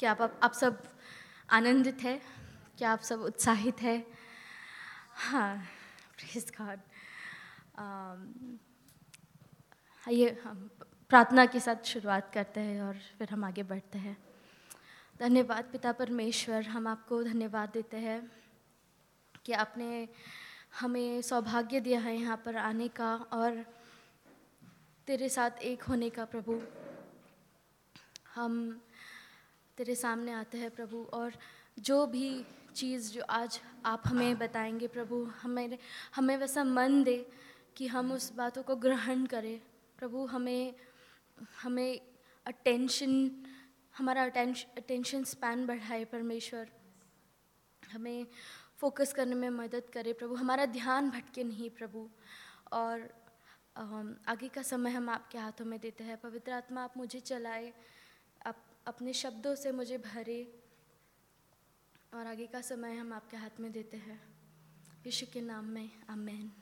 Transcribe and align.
क्या 0.00 0.10
आप 0.10 0.38
आप 0.42 0.52
सब 0.52 0.82
आनंदित 1.50 2.02
है 2.02 2.20
क्या 2.78 2.90
आप 2.90 3.00
सब 3.00 3.20
उत्साहित 3.20 3.80
है। 3.82 3.96
हाँ 5.18 5.56
प्रेस 6.14 6.46
गॉड 6.58 6.80
आइए, 10.04 10.28
हम 10.44 10.70
प्रार्थना 11.10 11.46
के 11.46 11.60
साथ 11.60 11.84
शुरुआत 11.84 12.30
करते 12.34 12.60
हैं 12.60 12.80
और 12.82 12.94
फिर 13.18 13.28
हम 13.30 13.44
आगे 13.44 13.62
बढ़ते 13.64 13.98
हैं। 13.98 14.16
धन्यवाद 15.20 15.64
पिता 15.72 15.92
परमेश्वर, 15.92 16.62
हम 16.64 16.86
आपको 16.86 17.22
धन्यवाद 17.24 17.70
देते 17.74 17.96
हैं 17.98 18.20
कि 19.44 19.52
आपने 19.52 20.08
हमें 20.80 21.22
सौभाग्य 21.22 21.80
दिया 21.80 22.00
है 22.00 22.16
यहाँ 22.16 22.42
पर 22.44 22.56
आने 22.56 22.88
का 22.88 23.14
और 23.32 23.64
तेरे 25.08 25.28
साथ 25.28 25.62
एक 25.62 25.82
होने 25.82 26.10
का 26.10 26.24
प्रभु। 26.24 26.60
हम 28.34 28.80
तेरे 29.78 29.94
सामने 29.94 30.32
आते 30.32 30.58
हैं 30.58 30.70
प्रभु। 30.70 31.04
और 31.12 31.32
जो 31.78 32.06
भी 32.06 32.44
चीज़ 32.74 33.12
जो 33.12 33.22
आज 33.30 33.60
आप 33.84 34.02
हमें 34.06 34.38
बताएँगे 34.38 34.88
प्रभु, 34.88 35.24
हमें 35.24 35.78
हमें 36.14 36.36
वैसा 36.36 36.64
मन 36.64 37.04
दे 37.04 37.28
कि 37.76 37.86
हम 37.86 38.12
उस 38.12 38.32
बातों 38.32 38.62
को 38.62 38.76
ग्रहण 38.76 39.26
करें। 39.26 39.60
प्रभु, 39.98 40.26
हमें 40.26 40.74
हमें 41.62 42.00
अटेंशन 42.46 43.30
हमारा 43.98 44.22
अटेंशन 44.22 45.24
स्पैन 45.24 45.66
बढ़ाए 45.66 46.04
परमेश्वर। 46.04 46.70
हमें 47.92 48.26
फोकस 48.78 49.12
करने 49.12 49.34
में 49.34 49.50
मदद 49.50 49.82
करे 49.92 50.12
प्रभु। 50.12 50.34
हमारा 50.34 50.66
ध्यान 50.66 51.10
भटके 51.10 51.44
नहीं 51.44 51.70
प्रभु। 51.70 52.10
और 52.72 53.14
आगे 54.28 54.48
का 54.48 54.62
समय 54.62 54.90
हम 54.90 55.08
आपके 55.08 55.38
हाथों 55.38 55.64
में 55.64 55.80
देते 55.80 56.04
हैं। 56.04 56.16
पवित्र 56.16 56.52
आत्मा, 56.52 56.84
आप 56.84 56.96
मुझे 56.96 57.20
चलाए। 57.20 57.74
अपने 58.88 59.12
शब्दों 59.12 59.54
से 59.54 59.72
मुझे 59.72 59.98
भरे 59.98 60.52
और 62.14 62.26
आगे 62.26 62.46
का 62.46 62.60
समय 62.60 62.96
हम 62.96 63.12
आपके 63.12 63.36
हाथ 63.36 63.60
में 63.60 63.72
देते 63.72 63.96
हैं। 63.96 64.20
यीशु 65.06 65.26
के 65.32 65.40
नाम 65.40 65.64
में 65.64 65.90
आमेन। 66.10 66.52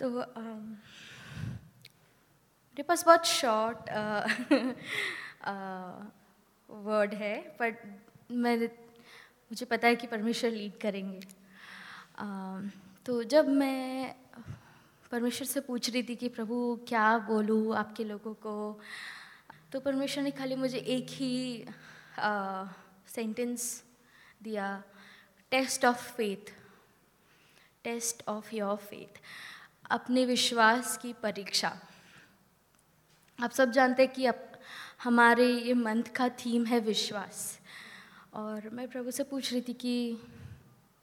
तो 0.00 0.10
मेरे 0.10 2.82
पास 2.82 3.04
बहुत 3.04 3.26
शॉर्ट 3.26 3.76
वर्ड 6.70 7.14
है 7.24 7.56
पर 7.58 7.76
मैं 8.30 8.68
मुझे 9.50 9.66
पता 9.66 9.88
है 9.88 9.96
कि 9.96 10.06
परमेश्वर 10.06 10.50
लीड 10.50 10.80
करेंगे। 10.80 11.20
uh, 11.20 12.70
तो 13.06 13.22
जब 13.22 13.48
मैं 13.48 14.14
परमेश्वर 15.10 15.46
से 15.46 15.60
पूछ 15.60 15.90
रही 15.90 16.02
थी 16.02 16.16
कि 16.16 16.28
प्रभु 16.28 16.80
क्या 16.88 17.18
बोलूँ 17.18 17.76
आपके 17.76 18.04
लोगों 18.04 18.34
को 18.34 18.80
तो 19.72 19.80
परमेश्वर 19.80 20.24
ने 20.24 20.30
खाली 20.30 20.56
मुझे 20.56 20.78
एक 20.78 21.10
ही 21.10 21.64
सेंटेंस 23.14 23.82
दिया 24.42 24.82
test 25.52 25.84
of 25.84 26.10
faith 26.12 26.52
test 27.84 28.22
of 28.28 28.54
your 28.54 28.76
faith 28.76 29.20
अपने 29.90 30.24
विश्वास 30.26 30.96
की 31.02 31.12
परीक्षा. 31.12 31.72
आप 33.38 33.50
सब 33.50 33.70
जानते 33.72 34.02
हैं 34.02 34.12
कि 34.12 34.26
अब 34.26 34.46
हमारे 35.02 35.46
ये 35.46 35.74
मंथ 35.74 36.10
का 36.16 36.28
थीम 36.28 36.66
है 36.66 36.80
विश्वास. 36.80 37.58
और 38.34 38.68
मैं 38.70 38.88
प्रभु 38.88 39.10
से 39.10 39.24
पूछ 39.24 39.52
रही 39.52 39.62
थी 39.68 39.72
कि 39.72 40.18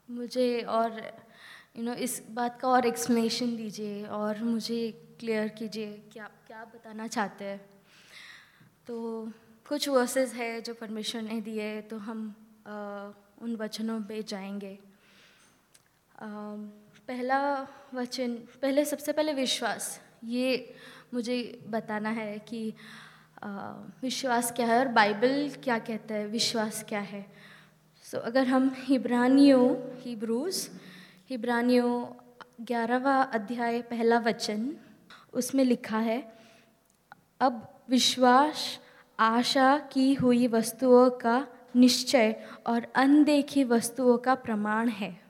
मुझे 0.08 0.60
और 0.62 1.00
यू 1.76 1.82
नो 1.84 1.94
इस 1.94 2.22
बात 2.30 2.60
का 2.60 2.68
और 2.68 2.86
एक्सप्लेनेशन 2.86 3.56
दीजिए 3.56 4.04
और 4.06 4.42
मुझे 4.44 4.80
क्लियर 5.20 5.48
कीजिए 5.48 5.92
कि 6.12 6.20
आप 6.20 6.32
क्या 6.46 6.64
बताना 6.64 7.06
चाहते 7.06 7.44
हैं. 7.44 7.77
तो 8.88 9.28
कुछ 9.68 9.88
वर्सेस 9.88 10.34
है 10.34 10.60
जो 10.60 10.74
परमेश्वर 10.74 11.22
ने 11.22 11.40
दिए 11.40 11.80
तो 11.80 11.96
हम 11.98 12.34
आ, 12.66 13.10
उन 13.42 13.56
वचनों 13.56 14.02
पे 14.02 14.22
जाएँगे। 14.22 14.78
आ, 16.18 16.26
पहला 17.08 17.66
वचन 17.94 18.34
पहले 18.34 18.84
सबसे 18.84 19.12
पहले 19.12 19.32
विश्वास। 19.32 20.00
ये 20.24 20.74
मुझे 21.14 21.64
बताना 21.68 22.08
है 22.08 22.38
कि 22.38 22.74
आ, 23.42 23.48
विश्वास 24.02 24.52
क्या 24.52 24.66
है 24.66 24.78
और 24.78 24.88
बाइबल 24.88 25.50
क्या 25.64 25.78
कहता 25.78 26.14
है 26.14 26.26
विश्वास 26.26 26.84
क्या 26.88 27.00
है। 27.00 27.26
सो 28.02 28.16
so, 28.16 28.24
अगर 28.24 28.46
हम 28.46 28.74
हिब्रानियों 28.74 29.76
हिब्रूज़ 30.00 30.68
हिब्रानियों 31.30 32.06
ग्यारहवा 32.60 33.22
अध्याय 33.22 33.82
पहला 33.82 34.18
वचन 34.18 34.76
उसमें 35.32 35.64
लिखा 35.64 35.98
है 35.98 36.32
अब 37.40 37.77
विश्वास, 37.90 38.80
आशा 39.18 39.78
की 39.78 40.14
हुई 40.14 40.46
वस्तुओं 40.46 41.10
का 41.10 41.46
निश्चय 41.76 42.46
और 42.66 42.86
अनदेखी 42.94 43.64
वस्तुओं 43.64 44.18
का 44.18 44.34
प्रमाण 44.34 44.88
है। 44.88 45.20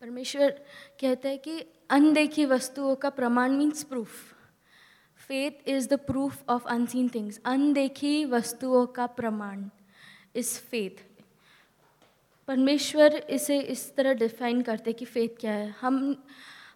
परमेश्वर 0.00 0.50
कहते 1.00 1.28
हैं 1.28 1.38
कि 1.38 1.64
अनदेखी 1.90 2.44
वस्तुओं 2.44 2.94
का 2.96 3.10
प्रमाण 3.10 3.52
means 3.52 3.82
proof 3.82 4.08
faith 5.28 5.68
is 5.68 5.88
the 5.88 5.94
proof 5.94 6.42
of 6.48 6.66
unseen 6.66 7.08
things 7.08 7.40
अनदेखी 7.44 8.24
वस्तुओं 8.24 8.86
का 8.86 9.06
प्रमाण 9.06 9.68
इज़ 10.34 10.58
फेथ 10.58 11.04
परमेश्वर 12.48 13.14
इसे 13.14 13.60
इस 13.60 13.96
तरह 13.96 14.12
डिफाइन 14.12 14.62
करते 14.62 14.92
कि 14.92 15.04
फेथ 15.04 15.28
क्या 15.40 15.52
है? 15.52 15.74
हम 15.80 16.24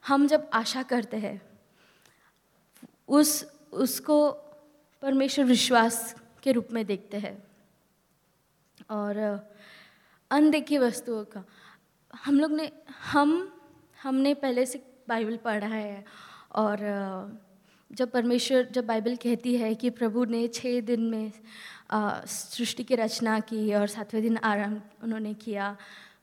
हम 0.07 0.27
जब 0.27 0.51
आशा 0.53 0.83
करते 0.83 1.17
हैं, 1.17 1.43
उस 3.09 3.60
उसको 3.73 4.31
परमेश्वर 5.03 5.45
विश्वास 5.45 6.15
के 6.43 6.53
रूप 6.53 6.69
में 6.73 6.85
देखते 6.87 7.17
हैं। 7.17 7.43
और 8.91 9.17
अनदेखी 10.31 10.79
वस्तुओं 10.79 11.25
का। 11.25 11.45
हम 12.25 12.41
लोग 12.41 12.53
ने, 12.53 12.73
हम, 12.91 13.61
हमने 14.03 14.35
पहले 14.35 14.67
से 14.67 14.83
बाइबल 15.09 15.37
पढ़ा 15.37 15.67
है 15.67 16.05
और 16.55 16.79
जब 17.93 18.11
परमेश्वर, 18.11 18.69
जब 18.71 18.87
बाइबल 18.87 19.17
कहती 19.17 19.57
है 19.57 19.75
कि 19.75 19.91
प्रभु 19.91 20.25
ने 20.25 20.49
छः 20.49 20.81
दिन 20.81 21.01
में 21.01 21.33
सृष्टि 22.27 22.85
की 22.85 22.95
रचना 22.95 23.41
की 23.41 23.75
और 23.75 23.87
सातवें 23.87 24.23
दिन 24.23 24.37
आराम 24.37 24.81
उन्होंने 25.03 25.35
किया, 25.35 25.77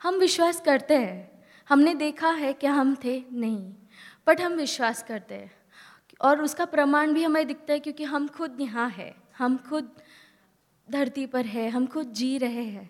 हम 0.04 0.16
विश्वास 0.16 0.62
करते 0.62 0.98
हैं। 0.98 1.46
हमने 1.70 1.94
देखा 1.96 2.32
है 2.32 2.54
क्या 2.54 2.74
हम 2.74 2.96
थे 3.04 3.24
नहीं, 3.32 3.74
बट 4.28 4.42
हम 4.42 4.54
विश्वास 4.54 5.04
करते 5.04 5.36
हैं। 5.36 5.52
और 6.22 6.42
उसका 6.42 6.66
प्रमाण 6.66 7.14
भी 7.14 7.24
हमें 7.24 7.48
दिखता 7.48 7.74
है 7.74 7.80
क्योंकि 7.80 8.04
हम 8.04 8.28
खुद 8.28 8.58
यहाँ 8.62 8.90
है, 8.90 9.16
हम 9.38 9.58
खुद 9.58 9.90
धरती 10.92 11.26
पर 11.26 11.46
है, 11.46 11.70
हम 11.70 11.88
खुद 11.88 12.14
जी 12.14 12.38
रहे 12.38 12.64
हैं। 12.64 12.90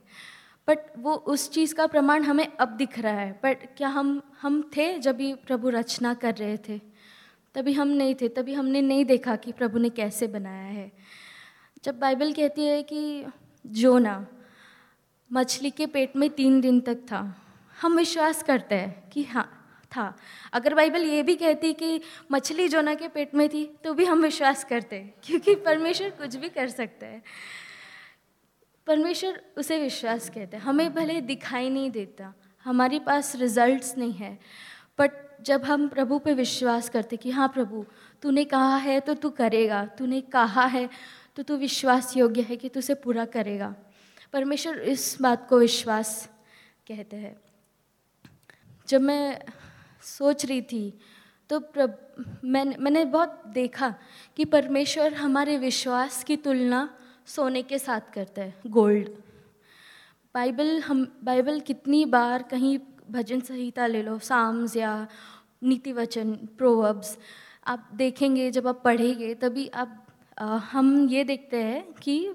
बट 0.67 0.79
वो 0.97 1.13
उस 1.13 1.51
चीज़ 1.51 1.75
का 1.75 1.87
प्रमाण 1.87 2.23
हमें 2.23 2.47
अब 2.57 2.69
दिख 2.69 2.99
रहा 2.99 3.19
है। 3.19 3.39
बट 3.43 3.57
क्या 3.77 3.87
हम 3.87 4.21
हम 4.41 4.61
थे 4.77 4.99
जब 4.99 5.15
भी 5.15 5.33
प्रभु 5.33 5.69
रचना 5.69 6.13
कर 6.13 6.35
रहे 6.35 6.57
थे? 6.57 6.81
तभी 7.55 7.73
हम 7.73 7.87
नहीं 7.87 8.15
थे, 8.15 8.29
तभी 8.29 8.53
हमने 8.53 8.81
नहीं 8.81 9.05
देखा 9.05 9.35
कि 9.35 9.51
प्रभु 9.51 9.79
ने 9.79 9.89
कैसे 9.89 10.27
बनाया 10.27 10.63
है। 10.63 10.91
जब 11.83 11.99
बाइबल 11.99 12.33
कहती 12.33 12.65
है 12.65 12.83
कि 12.83 13.25
जोना 13.67 14.27
मछली 15.33 15.69
के 15.69 15.85
पेट 15.85 16.15
में 16.15 16.29
तीन 16.29 16.61
दिन 16.61 16.81
तक 16.81 16.95
था, 16.95 17.35
हम 17.81 17.97
विश्वास 17.97 18.43
करते 18.43 18.75
हैं 18.75 19.09
कि 19.09 19.23
हाँ 19.23 19.56
था। 19.91 20.13
अगर 20.53 20.73
बाइबल 20.73 21.03
ये 21.03 21.21
भी 21.23 21.35
कहती 21.35 21.73
कि 21.73 21.99
मछली 22.31 22.67
जोना 22.67 22.93
के 22.95 23.07
पेट 23.07 23.35
में 23.35 23.47
थी 23.49 23.65
तो 23.83 23.93
भी 23.93 24.05
हम 24.05 24.21
विश्वास 24.23 24.63
करते, 24.63 24.99
क्योंकि 25.23 25.55
परमेश्वर 25.57 26.09
कुछ 26.11 26.35
भी 26.35 26.49
कर 26.49 26.69
सकता 26.69 27.05
है। 27.05 27.21
परमेश्वर 28.87 29.41
उसे 29.57 29.79
विश्वास 29.79 30.29
कहते 30.29 30.57
हैं। 30.57 30.63
हमें 30.63 30.93
भले 30.93 31.19
दिखाई 31.23 31.69
नहीं 31.69 31.91
देता, 31.91 32.33
हमारे 32.65 32.99
पास 32.99 33.35
रिजल्ट्स 33.35 33.97
नहीं 33.97 34.13
है 34.13 34.37
बट 34.99 35.11
जब 35.41 35.63
हम 35.63 35.87
प्रभु 35.87 36.17
पे 36.19 36.33
विश्वास 36.33 36.89
करते 36.89 37.17
कि 37.17 37.31
हाँ 37.31 37.47
प्रभु, 37.47 37.85
तूने 38.23 38.43
कहा 38.45 38.77
है 38.77 38.99
तो 38.99 39.13
तू 39.13 39.29
करेगा, 39.31 39.85
तूने 39.87 40.21
कहा 40.21 40.65
है 40.65 40.89
तो 41.35 41.43
तू 41.43 41.55
विश्वास 41.57 42.15
योग्य 42.17 42.41
है 42.41 42.57
कि 42.57 42.69
तू 42.69 42.79
उसे 42.79 42.93
पूरा 42.95 43.25
करेगा। 43.27 43.75
परमेश्वर 44.33 44.79
इस 44.83 45.17
बात 45.21 45.47
को 45.49 45.59
विश्वास 45.59 46.29
कहते 46.87 47.15
हैं। 47.15 47.35
जब 48.87 49.01
मैं 49.01 49.39
सोच 50.01 50.45
रही 50.45 50.61
थी। 50.61 50.93
तो 51.49 51.59
मैंने 52.43 52.75
मैंने 52.79 53.05
बहुत 53.05 53.41
देखा 53.47 53.93
कि 54.37 54.45
परमेश्वर 54.45 55.13
हमारे 55.13 55.57
विश्वास 55.57 56.23
की 56.23 56.35
तुलना 56.37 56.89
सोने 57.25 57.61
के 57.61 57.79
साथ 57.79 58.13
करता 58.13 58.41
है 58.41 58.53
गोल्ड। 58.67 59.09
बाइबल 60.35 60.79
हम 60.79 61.05
बाइबल 61.23 61.59
कितनी 61.59 62.05
बार 62.05 62.43
कहीं 62.43 62.77
भजन 63.11 63.39
संहिता 63.39 63.87
ले 63.87 64.01
लो 64.03 64.17
साम्स 64.19 64.75
या 64.75 65.07
नीति 65.63 65.91
वचन 65.91 66.33
प्रोवर्ब्स 66.57 67.17
आप 67.67 67.89
देखेंगे 67.93 68.51
जब 68.51 68.67
आप 68.67 68.81
पढ़ेंगे 68.83 69.33
तभी 69.35 69.67
आप 69.67 70.03
आ, 70.37 70.57
हम 70.57 71.07
ये 71.09 71.23
देखते 71.23 71.57
हैं 71.57 71.93
कि 71.93 72.33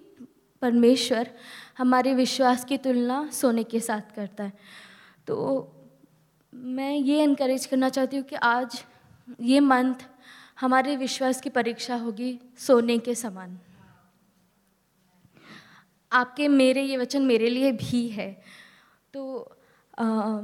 परमेश्वर 0.62 1.30
हमारे 1.78 2.14
विश्वास 2.14 2.64
की 2.64 2.78
तुलना 2.78 3.28
सोने 3.32 3.64
के 3.64 3.80
साथ 3.80 4.14
करता 4.16 4.44
है। 4.44 4.52
तो 5.26 5.36
मैं 6.52 6.96
ये 6.96 7.22
इनक्रेज 7.22 7.66
करना 7.66 7.88
चाहती 7.88 8.16
हूँ 8.16 8.24
कि 8.24 8.36
आज 8.36 8.84
ये 9.40 9.60
मंथ 9.60 9.94
हमारे 10.60 10.96
विश्वास 10.96 11.40
की 11.40 11.50
परीक्षा 11.50 11.96
होगी 11.96 12.38
सोने 12.58 12.98
के 12.98 13.14
समान। 13.14 13.58
आपके 16.12 16.48
मेरे 16.48 16.82
ये 16.82 16.96
वचन 16.96 17.22
मेरे 17.22 17.48
लिए 17.48 17.72
भी 17.72 18.06
है। 18.08 18.42
तो 19.14 19.52
आ, 19.98 20.40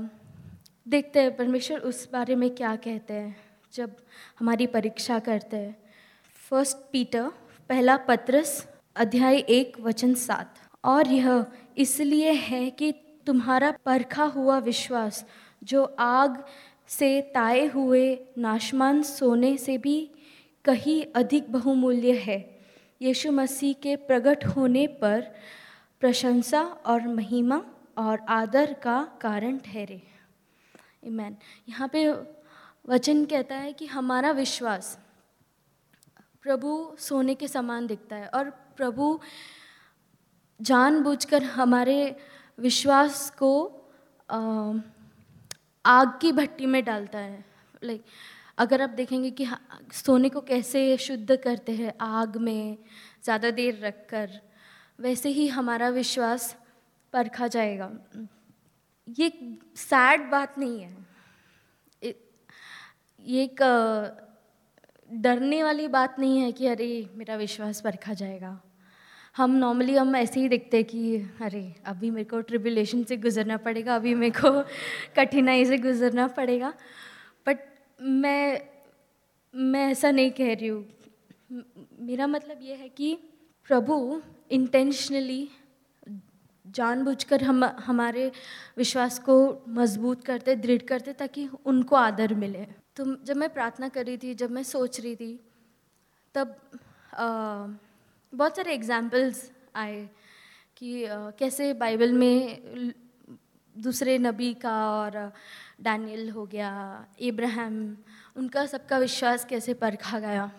देखते 0.89 1.21
हैं 1.21 1.37
परमेश्वर 1.37 1.79
उस 1.79 2.09
बारे 2.13 2.35
में 2.37 2.51
क्या 2.51 2.75
कहते 2.77 3.15
हैं 3.15 3.37
जब 3.73 3.97
हमारी 4.39 4.67
परीक्षा 4.67 5.19
करते 5.19 5.57
हैं। 5.57 5.77
फ़र्स्ट 6.51 6.77
पीटर 6.93 7.29
पहला 7.69 7.97
पत्रस 7.97 8.67
अध्याय 8.97 9.37
एक 9.37 9.81
वचन 9.81 10.15
सात। 10.15 10.55
और 10.85 11.09
यह 11.09 11.47
इसलिए 11.79 12.33
है 12.33 12.71
कि 12.71 12.93
तुम्हारा 13.27 13.71
परखा 13.85 14.25
हुआ 14.25 14.59
विश्वास 14.59 15.25
जो 15.63 15.85
आग 15.99 16.45
से 16.89 17.21
ताए 17.35 17.67
हुए 17.67 18.19
नाशमान 18.39 19.03
सोने 19.03 19.57
से 19.57 19.79
भी 19.79 19.99
कहीं 20.65 21.05
अधिक 21.17 21.51
बहुमूल्य 21.53 22.13
है। 22.19 22.39
यीशु 23.03 23.33
मसीह 23.33 23.75
के 23.83 23.97
प्रकट 23.97 24.45
होने 24.47 24.87
पर 25.03 25.21
प्रशंसा 26.01 26.63
और 26.63 27.07
महिमा 27.09 27.63
और 27.99 28.21
आदर 28.29 28.73
का 28.73 29.03
कारण 29.21 29.59
ठहरे। 29.59 30.03
इमैन 31.05 31.37
यहाँ 31.69 31.89
पे 31.89 32.09
वचन 32.89 33.25
कहता 33.25 33.55
है 33.55 33.73
कि 33.73 33.87
हमारा 33.87 34.31
विश्वास 34.31 34.99
प्रभु 36.43 36.97
सोने 36.99 37.35
के 37.35 37.49
समान 37.49 37.87
दिखता 37.87 38.17
है 38.17 38.29
और 38.29 38.51
प्रभु 38.77 39.19
जानबूझकर 40.61 41.43
हमारे 41.43 42.17
विश्वास 42.59 43.31
को 43.31 43.53
आग 45.89 46.19
की 46.21 46.33
भट्टी 46.33 46.67
में 46.67 46.85
डालता 46.85 47.19
है। 47.19 47.45
लाइक 47.83 48.05
अगर 48.59 48.83
आप 48.83 48.91
देखेंगे 48.91 49.31
कि 49.31 49.47
सोने 49.95 50.29
को 50.29 50.41
कैसे 50.41 50.97
शुद्ध 50.97 51.37
करते 51.37 51.73
हैं 51.73 51.93
आग 52.01 52.37
में, 52.37 52.79
ज़्यादा 53.25 53.51
देर 53.51 53.79
रख 53.83 54.07
कर 54.11 54.41
वैसे 55.01 55.29
ही 55.29 55.47
हमारा 55.49 55.89
विश्वास 55.89 56.55
परखा 57.13 57.47
जाएगा। 57.47 57.91
ये 59.19 59.31
सैड 59.77 60.31
बात 60.31 60.59
नहीं 60.59 60.81
है। 60.81 60.97
ये 62.03 63.43
एक 63.45 63.61
डरने 65.11 65.63
वाली 65.63 65.87
बात 65.89 66.19
नहीं 66.19 66.39
है 66.39 66.53
कि 66.53 66.67
अरे, 66.67 67.09
मेरा 67.15 67.37
विश्वास 67.37 67.81
परखा 67.81 68.13
जाएगा। 68.15 68.61
हम 69.39 69.51
नॉर्मली 69.51 69.95
हम 69.97 70.17
ऐसे 70.17 70.41
ही 70.41 70.49
देखते 70.49 70.77
हैं 70.77 70.87
कि 70.87 71.17
अरे 71.43 71.63
अभी 71.87 72.11
मेरे 72.11 72.25
को 72.25 72.41
ट्रिबुलेशन 72.41 73.03
से 73.05 73.17
गुजरना 73.17 73.57
पड़ेगा 73.57 73.95
अभी 73.97 74.15
मेरे 74.15 74.41
को 74.41 74.51
कठिनाई 75.17 75.65
से 75.65 75.79
गुजरना 75.79 76.27
पड़ेगा। 76.29 76.73
बट 77.47 77.59
मैं 78.01 78.61
मैं 79.55 79.87
ऐसा 79.91 80.11
नहीं 80.11 80.31
कह 80.31 80.53
रही 80.55 80.69
हूँ। 80.69 80.85
मेरा 82.01 82.27
मतलब 82.27 82.59
ये 82.63 82.75
है 82.75 82.89
कि 82.89 83.15
प्रभु 83.69 84.21
इंटेंशनली 84.51 85.49
जानबूझकर 86.67 87.43
हम 87.45 87.65
हमारे 87.65 88.31
विश्वास 88.79 89.19
को 89.19 89.65
मज़बूत 89.69 90.25
करते 90.25 90.57
दृढ़ 90.57 90.83
करते 90.83 91.13
ताकि 91.13 91.49
उनको 91.67 91.97
आदर 91.97 92.35
मिले। 92.35 92.67
तो 92.97 93.05
जब 93.25 93.37
मैं 93.37 93.49
प्रार्थना 93.55 93.89
कर 93.89 94.07
रही 94.07 94.17
थी 94.17 94.35
जब 94.35 94.51
मैं 94.51 94.63
सोच 94.63 95.01
रही 95.01 95.17
थी 95.17 95.39
तब 96.35 96.57
आ, 97.15 97.69
बहुत 98.33 98.57
सारे 98.57 98.73
एग्जाम्पल्स 98.75 99.51
आए 99.77 100.09
कि 100.77 101.07
कैसे 101.39 101.73
बाइबल 101.75 102.13
में 102.13 102.93
दूसरे 103.77 104.19
नबी 104.19 104.53
का 104.55 104.75
और 104.91 105.33
डैनियल 105.81 106.31
हो 106.31 106.45
गया 106.47 106.71
इब्राहिम 107.21 107.97
उनका 108.37 108.67
सबका 108.67 108.99
विश्वास 108.99 109.45
कैसे 109.45 109.75
परखा 109.75 110.19
गया। 110.19 110.51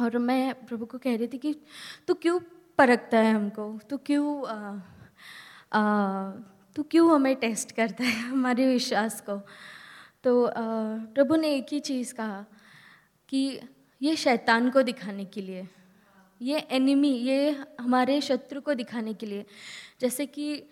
और 0.00 0.18
मैं 0.18 0.54
प्रभु 0.66 0.86
को 0.86 0.98
कह 0.98 1.16
रही 1.16 1.28
थी 1.28 1.38
कि, 1.38 1.54
तू 2.08 2.14
क्यों 2.14 2.38
परखता 2.78 3.18
है 3.18 3.32
हमको? 3.34 3.78
तू 3.90 3.96
क्यों 3.96 4.26
तू 6.76 6.82
क्यों 6.82 7.14
हमें 7.14 7.34
टेस्ट 7.36 7.72
करता 7.72 8.04
है 8.04 8.20
हमारे 8.20 8.66
विश्वास 8.66 9.20
को? 9.20 9.36
तो 10.24 10.50
प्रभु 11.14 11.36
ने 11.36 11.54
एक 11.54 11.66
ही 11.72 11.80
चीज़ 11.80 12.14
कहा 12.14 12.44
कि 13.28 13.60
ये 14.02 14.16
शैतान 14.16 14.70
को 14.70 14.82
दिखाने 14.82 15.24
के 15.24 15.42
लिए। 15.42 15.68
ये 16.40 16.58
एनिमी 16.70 17.08
ये 17.08 17.50
हमारे 17.80 18.20
शत्रु 18.20 18.60
को 18.60 18.74
दिखाने 18.74 19.14
के 19.14 19.26
लिए। 19.26 19.44
जैसे 20.00 20.26
कि 20.26 20.62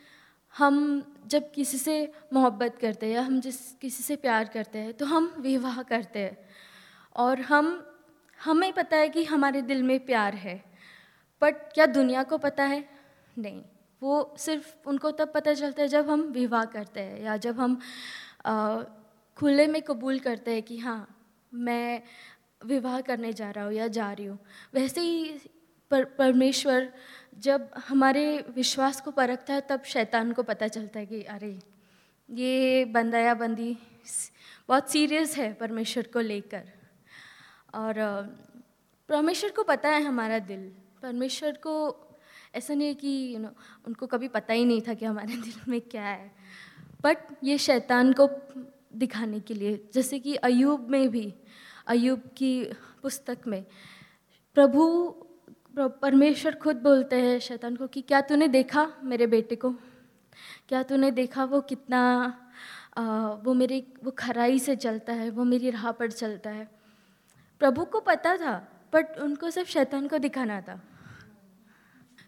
हम 0.54 1.02
जब 1.26 1.50
किसी 1.50 1.78
से 1.78 1.96
मोहब्बत 2.32 2.78
करते 2.80 3.06
हैं 3.06 3.14
या 3.14 3.22
हम 3.22 3.40
जिस 3.40 3.56
किसी 3.72 4.02
से 4.02 4.16
प्यार 4.16 4.48
करते 4.48 4.78
हैं 4.78 4.92
तो 4.94 5.06
हम 5.06 5.34
विवाह 5.40 5.82
करते 5.82 6.18
हैं। 6.18 6.38
और 7.16 7.40
हम 7.40 7.84
हमें 8.38 8.72
पता 8.72 8.96
है 8.96 9.08
कि 9.08 9.24
हमारे 9.24 9.62
दिल 9.62 9.82
में 9.82 9.98
प्यार 10.06 10.34
है 10.34 10.62
बट 11.42 11.72
क्या 11.74 11.86
दुनिया 11.86 12.22
को 12.22 12.38
पता 12.38 12.64
है? 12.64 12.84
नहीं। 13.38 13.62
वो 14.02 14.34
सिर्फ़ 14.38 14.88
उनको 14.88 15.10
तब 15.10 15.32
पता 15.34 15.54
चलता 15.54 15.82
है 15.82 15.88
जब 15.88 16.10
हम 16.10 16.20
विवाह 16.32 16.64
करते 16.64 17.00
हैं 17.00 17.22
या 17.22 17.36
जब 17.36 17.60
हम 17.60 17.78
आ, 18.46 18.82
खुले 19.36 19.66
में 19.66 19.80
कबूल 19.82 20.18
करते 20.18 20.50
हैं 20.50 20.62
कि 20.62 20.78
हाँ 20.78 21.06
मैं 21.52 22.02
विवाह 22.64 23.00
करने 23.00 23.32
जा 23.32 23.50
रहा 23.50 23.64
हूँ 23.64 23.72
या 23.72 23.86
जा 23.88 24.10
रही 24.12 24.26
हूँ। 24.26 24.38
वैसे 24.74 25.00
ही 25.00 25.40
पर, 25.90 26.04
परमेश्वर, 26.04 26.94
जब 27.38 27.70
हमारे 27.76 28.44
विश्वास 28.50 29.00
को 29.00 29.10
परखता 29.10 29.54
है, 29.54 29.60
तब 29.60 29.82
शैतान 29.82 30.32
को 30.32 30.42
पता 30.42 30.68
चलता 30.68 30.98
है 30.98 31.06
कि, 31.06 31.22
अरे, 31.22 31.58
ये 32.30 32.84
बंदा 32.84 33.18
या 33.18 33.34
बंदी 33.34 33.78
बहुत 34.68 34.90
सीरियस 34.90 35.36
है 35.36 35.54
परमेश्वर 35.54 36.06
को 36.06 36.20
लेकर। 36.20 36.70
और 37.74 37.94
परमेश्वर 39.08 39.50
को 39.50 39.62
पता 39.62 39.88
है 39.88 40.02
हमारा 40.02 40.38
दिल। 40.38 40.72
परमेश्वर 41.02 41.52
को 41.52 42.04
ऐसा 42.54 42.74
नहीं 42.74 42.88
है 42.88 42.94
कि 42.94 43.34
यू 43.34 43.38
नो 43.38 43.48
उनको 43.86 44.06
कभी 44.06 44.28
पता 44.28 44.52
ही 44.52 44.64
नहीं 44.64 44.80
था 44.80 44.94
कि 44.94 45.04
हमारे 45.04 45.36
दिल 45.36 45.54
में 45.68 45.80
क्या 45.80 46.04
है। 46.04 46.32
बट 47.02 47.18
ये 47.44 47.58
शैतान 47.58 48.14
को 48.20 48.28
दिखाने 48.94 49.40
के 49.40 49.54
लिए, 49.54 49.88
जैसे 49.94 50.18
कि 50.18 50.34
अयूब 50.34 50.88
में 50.90 51.08
भी 51.08 51.34
अयूब 51.86 52.20
की 52.36 52.64
पुस्तक 53.02 53.38
में, 53.46 53.66
प्रभु 54.54 55.14
परमेश्वर 55.78 56.54
खुद 56.54 56.76
बोलते 56.76 57.16
हैं 57.16 57.38
शैतान 57.38 57.76
को 57.76 57.86
कि 57.86 58.00
क्या 58.00 58.20
तूने 58.20 58.48
देखा 58.48 58.86
मेरे 59.04 59.26
बेटे 59.26 59.56
को? 59.56 59.70
क्या 60.68 60.82
तूने 60.82 61.10
देखा 61.10 61.44
वो 61.44 61.60
कितना 61.60 62.00
आ, 62.98 63.02
वो 63.30 63.54
मेरी 63.54 63.80
वो 64.04 64.10
खराई 64.10 64.58
से 64.58 64.76
चलता 64.76 65.12
है 65.12 65.30
वो 65.30 65.44
मेरी 65.44 65.70
राह 65.70 65.90
पर 65.92 66.10
चलता 66.10 66.50
है? 66.50 66.68
प्रभु 67.60 67.84
को 67.84 68.00
पता 68.00 68.36
था 68.36 68.56
बट 68.92 69.18
उनको 69.18 69.50
सिर्फ़ 69.50 69.70
शैतान 69.70 70.08
को 70.08 70.18
दिखाना 70.18 70.60
था। 70.60 70.80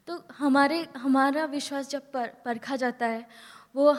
तो 0.06 0.23
हमारे 0.38 0.86
हमारा 0.96 1.44
विश्वास 1.44 1.89
जब 1.91 2.10
पर, 2.13 2.27
परखा 2.44 2.77
जाता 2.77 3.06
है 3.06 3.27
वो 3.77 3.96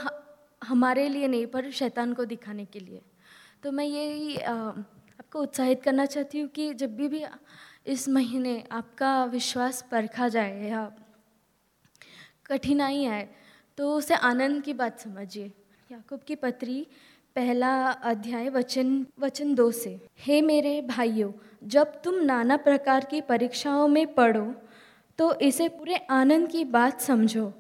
हमारे 0.64 1.08
लिए 1.10 1.28
नहीं 1.28 1.46
पर 1.48 1.70
शैतान 1.72 2.14
को 2.14 2.25
दिखाने 2.25 2.66
के 2.66 2.80
लिए। 2.80 3.02
तो 3.64 3.72
मैं 3.72 3.86
यही 3.86 4.38
आपको 4.38 5.42
उत्साहित 5.42 5.84
करना 5.84 6.06
चाहती 6.06 6.40
हूँ 6.40 6.50
कि 6.50 6.74
जब 6.74 6.96
भी 6.96 7.08
भी 7.08 7.24
इस 7.86 8.08
महीने 8.10 8.64
आपका 8.72 9.24
विश्वास 9.26 9.86
परखा 9.92 10.28
जाए, 10.28 10.70
या 10.70 10.92
कठिनाई 12.46 13.06
आए 13.06 13.28
तो 13.78 13.94
उसे 13.96 14.14
आनंद 14.16 14.62
की 14.64 14.74
बात 14.74 15.00
समझिए। 15.00 15.52
याकूब 15.90 16.20
की 16.28 16.36
पत्री, 16.36 16.86
पहला 17.36 17.72
अध्याय, 17.92 18.50
वचन 18.50 19.06
वचन 19.20 19.54
दो 19.56 19.72
से। 19.72 20.00
हे 20.20 20.42
मेरे 20.42 20.82
भाइयों, 20.82 21.32
जब 21.64 22.02
तुम 22.02 22.16
नाना 22.16 22.58
प्रकार 22.58 23.06
की 23.06 23.22
परीक्षाओं 23.22 23.88
में 23.88 24.14
पढ़ो 24.14 24.54
तो 25.20 25.34
इसे 25.40 25.68
पूरे 25.70 25.96
आनंद 25.96 26.48
की 26.50 26.64
बात 26.66 27.02
समझो। 27.02 27.52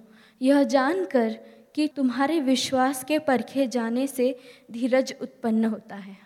यह 0.41 0.63
जानकर 0.63 1.37
कि 1.75 1.87
तुम्हारे 1.87 2.39
विश्वास 2.41 3.03
के 3.03 3.19
परखे 3.19 3.67
जाने 3.67 4.07
से 4.07 4.35
धीरज 4.71 5.13
उत्पन्न 5.21 5.65
होता 5.65 5.95
है। 5.95 6.17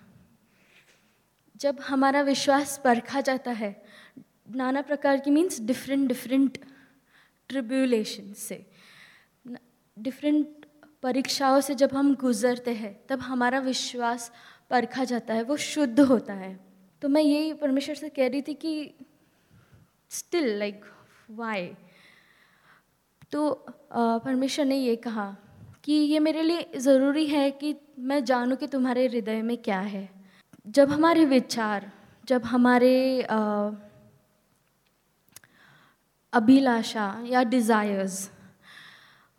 जब 1.55 1.79
हमारा 1.79 2.21
विश्वास 2.21 2.79
परखा 2.83 3.21
जाता 3.21 3.51
है 3.51 3.75
नाना 4.47 4.81
प्रकार 4.81 5.19
की 5.19 5.31
मीन्स 5.31 5.59
डिफरेंट 5.61 6.07
डिफरेंट 6.07 6.57
ट्रिब्यूलेशन 7.49 8.33
से। 8.33 8.65
डिफरेंट 9.97 10.65
परीक्षाओं 11.03 11.59
से 11.61 11.75
जब 11.75 11.93
हम 11.93 12.13
गुजरते 12.15 12.73
हैं, 12.73 12.95
तब 13.09 13.19
हमारा 13.21 13.59
विश्वास 13.59 14.31
परखा 14.69 15.03
जाता 15.03 15.33
है, 15.33 15.43
वो 15.43 15.57
शुद्ध 15.57 15.99
होता 16.01 16.33
है। 16.33 16.59
तो 17.01 17.09
मैं 17.09 17.21
यही 17.21 17.53
परमेश्वर 17.53 17.95
से 17.95 18.09
कह 18.09 18.27
रही 18.27 18.41
थी 18.41 18.53
कि 18.55 18.93
स्टिल 20.11 20.47
लाइक 20.59 20.85
वाई 21.31 21.67
तो 23.31 23.51
परमेश्वर 23.91 24.65
ने 24.65 24.77
ये 24.77 24.95
कहा 24.97 25.35
कि 25.83 25.93
ये 25.93 26.19
मेरे 26.19 26.41
लिए 26.41 26.79
ज़रूरी 26.79 27.25
है 27.27 27.49
कि 27.51 27.75
मैं 27.99 28.23
जानूँ 28.25 28.57
कि 28.57 28.67
तुम्हारे 28.67 29.05
हृदय 29.07 29.41
में 29.41 29.57
क्या 29.57 29.79
है। 29.79 30.09
जब 30.67 30.91
हमारे 30.91 31.25
विचार, 31.25 31.91
जब 32.23 32.45
हमारे 32.45 32.93
अभिलाषा 36.35 37.23
या 37.25 37.43
डिज़ायर्स 37.43 38.31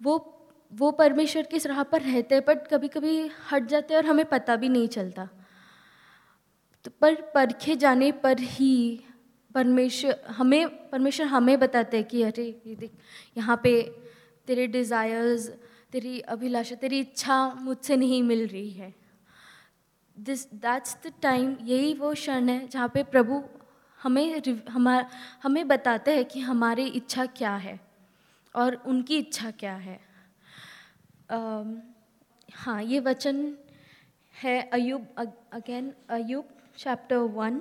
वो 0.03 0.33
वो 0.73 0.91
परमेश्वर 0.91 1.43
की 1.43 1.59
राह 1.59 1.83
पर 1.83 2.03
रहते 2.03 2.35
हैं 2.35 2.45
बट 2.49 2.69
कभी 2.69 2.89
कभी 2.89 3.31
हट 3.53 3.67
जाते 3.67 3.95
हैं 3.95 4.01
और 4.01 4.07
हमें 4.07 4.25
पता 4.25 4.57
भी 4.57 4.69
नहीं 4.69 4.89
चलता। 4.89 5.29
तो 6.85 6.91
पर, 7.01 7.15
परखे 7.15 7.77
जाने 7.77 8.13
पर 8.13 8.41
ही 8.41 9.05
परमेश्वर, 9.55 10.21
हमें 10.29 10.91
परमेश्वर 10.91 11.27
हमें 11.27 11.59
बताते 11.61 11.97
हैं 11.97 12.07
कि, 12.07 12.23
अरे, 12.23 12.63
ये 12.67 12.75
देख, 12.77 12.93
यहाँ 13.37 13.61
पे 13.63 13.83
तेरे 14.47 14.67
डिज़ायर्स 14.67 15.49
तेरी 15.93 16.21
अभिलाषा, 16.21 16.75
तेरी 16.75 17.01
इच्छा 17.01 17.55
मुझसे 17.55 17.97
नहीं 17.97 18.23
मिल 18.23 18.47
रही 18.47 18.71
है। 18.71 18.95
दिस 20.19 20.55
दैट्स 20.55 20.97
द 21.07 21.13
टाइम 21.23 21.57
यही 21.63 21.95
वो 21.95 22.13
क्षण 22.15 22.49
है 22.49 22.69
जहाँ 22.69 22.89
पे 22.89 23.03
प्रभु 23.03 23.43
हमें 24.03 24.43
हमारा 24.69 25.09
हमें 25.43 25.69
बताते 25.69 26.17
हैं 26.17 26.25
कि 26.25 26.41
हमारी 26.41 26.87
इच्छा 26.87 27.27
क्या 27.27 27.57
है 27.57 27.81
और 28.55 28.75
उनकी 28.75 29.19
इच्छा 29.19 29.51
क्या 29.51 29.75
है। 29.75 30.01
uh, 31.31 31.81
हाँ 32.55 32.83
ये 32.83 33.01
वचन 33.01 33.57
है 34.43 34.71
Ayub 34.73 35.07
again 35.53 35.93
Ayub 36.11 36.49
chapter 36.79 37.17
one 37.17 37.61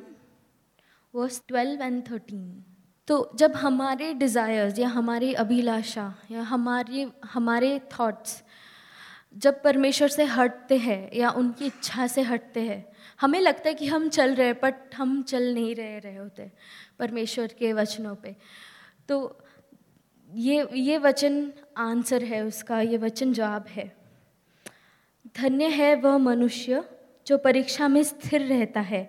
verse 1.15 1.42
twelve 1.48 1.82
and 1.82 2.12
thirteen 2.12 2.63
तो 3.08 3.32
जब 3.36 3.56
हमारे 3.56 4.13
डिज़ायर्स 4.13 4.80
या 4.80 4.88
हमारी 4.88 5.34
अभिलाषा 5.34 6.13
या 6.32 6.42
हमारे 6.42 7.12
हमारे 7.25 7.80
थॉट्स 7.80 8.44
जब 9.38 9.63
परमेश्वर 9.63 10.08
से 10.08 10.24
हटते 10.24 10.77
हैं 10.77 11.10
या 11.13 11.30
उनकी 11.30 11.65
इच्छा 11.65 12.08
से 12.08 12.22
हटते 12.22 12.62
हैं 12.62 12.95
हमें 13.19 13.39
लगता 13.39 13.69
है 13.69 13.74
कि 13.74 13.88
हम 13.88 14.10
चल 14.10 14.36
रहे 14.36 14.53
बट 14.53 14.95
हम 14.95 15.22
चल 15.24 15.53
नहीं 15.53 15.75
रहे 15.75 16.00
रहे 16.00 16.15
होते 16.15 16.51
परमेश्वर 17.00 17.48
के 17.48 17.74
वचनों 17.74 18.15
पे। 18.15 18.36
तो 19.10 19.38
ये 20.31 20.67
ये 20.74 20.98
वचन 20.98 21.51
आंसर 21.77 22.24
है 22.24 22.41
उसका, 22.41 22.81
ये 22.81 22.98
वचन 22.98 23.34
जवाब 23.34 23.65
है। 23.67 23.95
धन्य 25.38 25.67
है 25.67 25.95
वह 25.95 26.17
मनुष्य 26.17 26.84
जो 27.27 27.38
परीक्षा 27.38 27.88
में 27.88 28.03
स्थिर 28.03 28.41
रहता 28.41 28.81
है, 28.81 29.03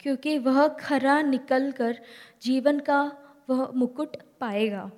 क्योंकि 0.00 0.38
वह 0.38 0.66
खरा 0.68 1.20
निकल 1.22 1.70
कर 1.72 1.98
जीवन 2.42 2.80
का 2.80 3.00
वह 3.50 3.70
मुकुट 3.74 4.16
पाएगा, 4.40 4.90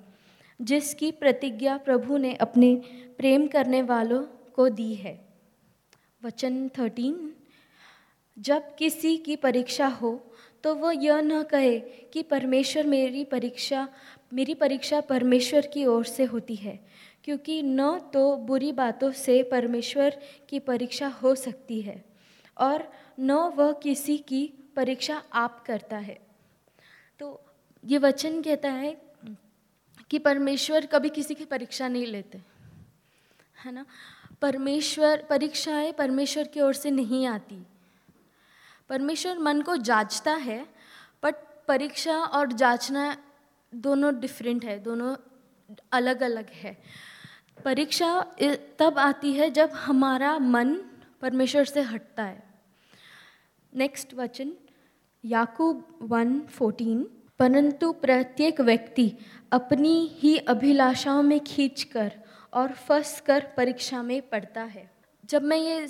जिसकी 0.61 1.11
प्रतिज्ञा 1.11 1.77
प्रभु 1.77 2.17
ने 2.17 2.33
अपने 2.33 2.75
प्रेम 3.17 3.47
करने 3.47 3.81
वालों 3.81 4.23
को 4.55 4.69
दी 4.69 4.93
है। 4.93 5.19
वचन 6.23 6.69
थर्टीन 6.69 7.34
जब 8.37 8.75
किसी 8.75 9.15
की 9.17 9.35
परीक्षा 9.35 9.87
हो 9.87 10.19
तो 10.63 10.73
वह 10.75 10.93
यह 10.95 11.19
न 11.21 11.41
कहे 11.43 11.79
कि 12.13 12.21
परमेश्वर 12.23 12.85
मेरी 12.85 13.23
परीक्षा 13.23 13.87
मेरी 14.33 14.53
परीक्षा 14.53 14.99
परमेश्वर 15.01 15.67
की 15.67 15.85
ओर 15.85 16.05
से 16.05 16.23
होती 16.23 16.55
है, 16.55 16.79
क्योंकि 17.23 17.61
न 17.63 17.97
तो 18.13 18.35
बुरी 18.37 18.71
बातों 18.71 19.11
से 19.11 19.41
परमेश्वर 19.43 20.17
की 20.49 20.59
परीक्षा 20.59 21.07
हो 21.21 21.33
सकती 21.35 21.79
है, 21.81 22.03
और 22.57 22.87
न 23.19 23.31
वह 23.55 23.71
किसी 23.73 24.17
की 24.17 24.45
परीक्षा 24.75 25.21
आप 25.33 25.63
करता 25.65 25.97
है। 25.97 26.17
तो 27.19 27.39
ये 27.83 27.97
वचन 27.97 28.41
कहता 28.41 28.71
है 28.71 28.95
कि 30.11 30.19
परमेश्वर 30.19 30.85
कभी 30.85 31.09
किसी 31.09 31.35
की 31.35 31.45
परीक्षा 31.45 31.87
नहीं 31.87 32.07
लेते, 32.07 32.41
है 33.57 33.71
ना? 33.71 33.85
परमेश्वर, 34.41 35.25
परीक्षाएँ 35.29 35.91
परमेश्वर 35.91 36.47
की 36.47 36.61
ओर 36.61 36.73
से 36.73 36.91
नहीं 36.91 37.25
आती। 37.27 37.63
परमेश्वर 38.89 39.37
मन 39.37 39.61
को 39.61 39.75
जांचता 39.77 40.33
है 40.33 40.65
बट 41.23 41.35
परीक्षा 41.67 42.17
और 42.17 42.51
जांचना 42.53 43.15
दोनों 43.73 44.19
डिफरेंट 44.19 44.65
है, 44.65 44.79
दोनों 44.79 45.15
अलग 45.91 46.21
अलग 46.23 46.49
है। 46.53 46.77
परीक्षा 47.65 48.09
तब 48.79 48.99
आती 48.99 49.33
है 49.33 49.49
जब 49.49 49.71
हमारा 49.75 50.37
मन 50.39 50.73
परमेश्वर 51.21 51.65
से 51.65 51.81
हटता 51.81 52.23
है। 52.23 52.43
नेक्स्ट 53.73 54.13
वचन, 54.13 54.51
याकूब 55.23 55.99
वन 56.01 56.39
फोर्टीन, 56.47 57.03
परंतु 57.39 57.91
प्रत्येक 57.91 58.61
व्यक्ति 58.61 59.11
अपनी 59.51 59.95
ही 60.19 60.37
अभिलाषाओं 60.37 61.23
में 61.23 61.39
खींचकर 61.39 62.11
और 62.53 62.73
फंस 62.87 63.19
कर 63.21 63.47
परीक्षा 63.57 64.01
में 64.03 64.21
पढ़ता 64.29 64.63
है। 64.63 64.89
जब 65.23 65.43
मैं 65.43 65.57
ये 65.57 65.87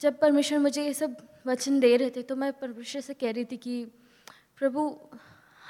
जब 0.00 0.18
परमेश्वर 0.18 0.58
मुझे 0.58 0.84
ये 0.84 0.92
सब 0.92 1.16
वचन 1.46 1.80
दे 1.80 1.96
रहे 1.96 2.10
थे 2.10 2.22
तो 2.22 2.36
मैं 2.36 2.52
परमेश्वर 2.52 3.02
से 3.02 3.14
कह 3.14 3.30
रही 3.30 3.44
थी 3.44 3.56
कि, 3.56 3.84
प्रभु, 4.58 4.82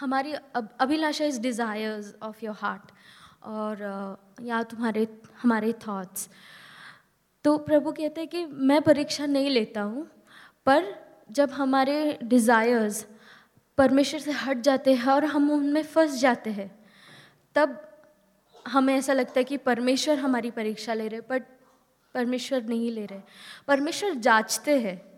हमारी 0.00 0.32
अब 0.32 0.68
अभिलाषा 0.80 1.24
is 1.24 1.40
desires 1.40 2.14
of 2.22 2.44
your 2.44 2.54
heart 2.58 2.92
और 3.44 4.16
या 4.42 4.62
तुम्हारे, 4.62 5.06
हमारे 5.42 5.72
थॉट्स 5.86 6.28
तो 7.44 7.56
प्रभु 7.58 7.92
कहते 7.92 8.20
हैं 8.20 8.28
कि 8.30 8.44
मैं 8.46 8.80
परीक्षा 8.82 9.26
नहीं 9.26 9.50
लेता 9.50 9.82
हूँ, 9.82 10.06
पर 10.66 10.84
जब 11.30 11.50
हमारे 11.50 12.18
डिज़ायर्स 12.24 13.06
परमेश्वर 13.78 14.20
से 14.20 14.32
हट 14.32 14.60
जाते 14.60 14.94
हैं 14.94 15.12
और 15.12 15.24
हम 15.24 15.50
उनमें 15.50 15.82
फंस 15.82 16.20
जाते 16.20 16.50
हैं, 16.50 16.70
तब 17.56 17.80
हमें 18.68 18.94
ऐसा 18.94 19.12
लगता 19.12 19.40
है 19.40 19.44
कि 19.44 19.56
परमेश्वर 19.56 20.18
हमारी 20.18 20.50
परीक्षा 20.50 20.94
ले 20.94 21.08
रहे 21.08 21.20
बट 21.20 21.42
परमेश्वर 22.14 22.62
नहीं 22.64 22.90
ले 22.90 23.04
रहे। 23.06 23.20
परमेश्वर 23.68 24.14
जांचते 24.14 24.78
हैं। 24.80 25.13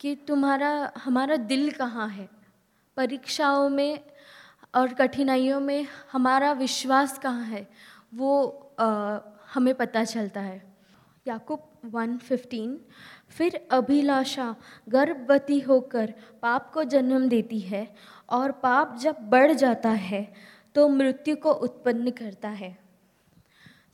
कि 0.00 0.14
तुम्हारा 0.28 0.70
हमारा 0.98 1.36
दिल 1.36 1.70
कहाँ 1.70 2.08
है? 2.08 2.28
परीक्षाओं 2.96 3.68
में 3.68 4.00
और 4.74 4.92
कठिनाइयों 4.94 5.60
में 5.60 5.86
हमारा 6.12 6.52
विश्वास 6.52 7.18
कहाँ 7.18 7.44
है? 7.44 7.66
वो 8.14 8.72
आ, 8.80 9.18
हमें 9.54 9.74
पता 9.74 10.04
चलता 10.04 10.40
है। 10.40 10.62
याकूब 11.26 11.90
1:15 11.94 12.78
फिर 13.30 13.60
अभिलाषा 13.72 14.54
गर्भवती 14.88 15.58
होकर 15.60 16.12
पाप 16.42 16.70
को 16.74 16.84
जन्म 16.84 17.28
देती 17.28 17.58
है 17.60 17.86
और 18.28 18.52
पाप 18.62 18.96
जब 18.98 19.16
बढ़ 19.30 19.52
जाता 19.52 19.90
है 19.90 20.22
तो 20.74 20.88
मृत्यु 20.88 21.36
को 21.36 21.52
उत्पन्न 21.52 22.10
करता 22.10 22.48
है। 22.48 22.76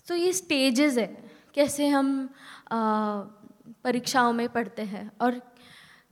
तो 0.07 0.15
ये 0.15 0.33
स्टेजेस 0.33 0.99
है 0.99 1.07
कैसे 1.55 1.89
हम 1.89 2.29
परीक्षाओं 2.73 4.33
में 4.33 4.49
पढ़ते 4.49 4.83
हैं 4.85 5.11
और 5.21 5.41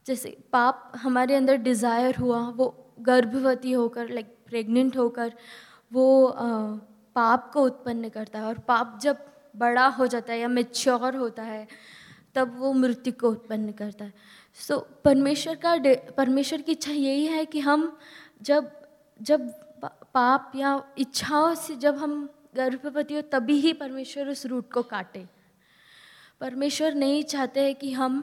जैसे 0.06 0.36
पाप 0.52 0.92
हमारे 0.96 1.34
अंदर 1.34 1.56
डिज़ायर 1.56 2.16
हुआ 2.16 2.38
वो 2.48 2.94
गर्भवती 3.00 3.72
होकर 3.72 4.08
लाइक 4.08 4.36
प्रेग्नेंट 4.46 4.96
होकर 4.96 5.32
वो 5.92 6.34
पाप 7.16 7.50
को 7.52 7.62
उत्पन्न 7.62 8.08
करता 8.08 8.38
है 8.38 8.44
और 8.44 8.58
पाप 8.58 8.98
जब 9.02 9.26
बड़ा 9.56 9.86
हो 9.86 10.06
जाता 10.06 10.32
है 10.32 10.38
या 10.40 10.48
मेच्योर 10.48 11.16
होता 11.16 11.42
है 11.42 11.66
तब 12.34 12.58
वो 12.58 12.72
मृत्यु 12.72 13.12
को 13.20 13.28
उत्पन्न 13.30 13.72
करता 13.72 14.04
है। 14.04 14.12
सो 14.54 14.74
so, 14.74 15.02
परमेश्वर 15.04 15.54
का 15.64 15.76
परमेश्वर 16.16 16.62
की 16.62 16.72
इच्छा 16.72 16.92
यही 16.92 17.26
है 17.26 17.44
कि 17.44 17.60
हम 17.60 17.96
जब 18.42 18.70
जब 19.20 19.48
पाप 20.14 20.52
या 20.56 20.82
इच्छाओं 20.98 21.54
से 21.54 21.76
जब 21.76 21.96
हम 21.96 22.28
गर्भवती 22.56 23.14
हो 23.14 23.20
तभी 23.22 23.60
ही 23.60 23.72
परमेश्वर 23.72 24.28
उस 24.28 24.44
रूट 24.46 24.72
को 24.72 24.82
काटे। 24.82 25.26
परमेश्वर 26.40 26.94
नहीं 26.94 27.22
चाहते 27.24 27.60
हैं 27.60 27.74
कि 27.74 27.92
हम 27.92 28.22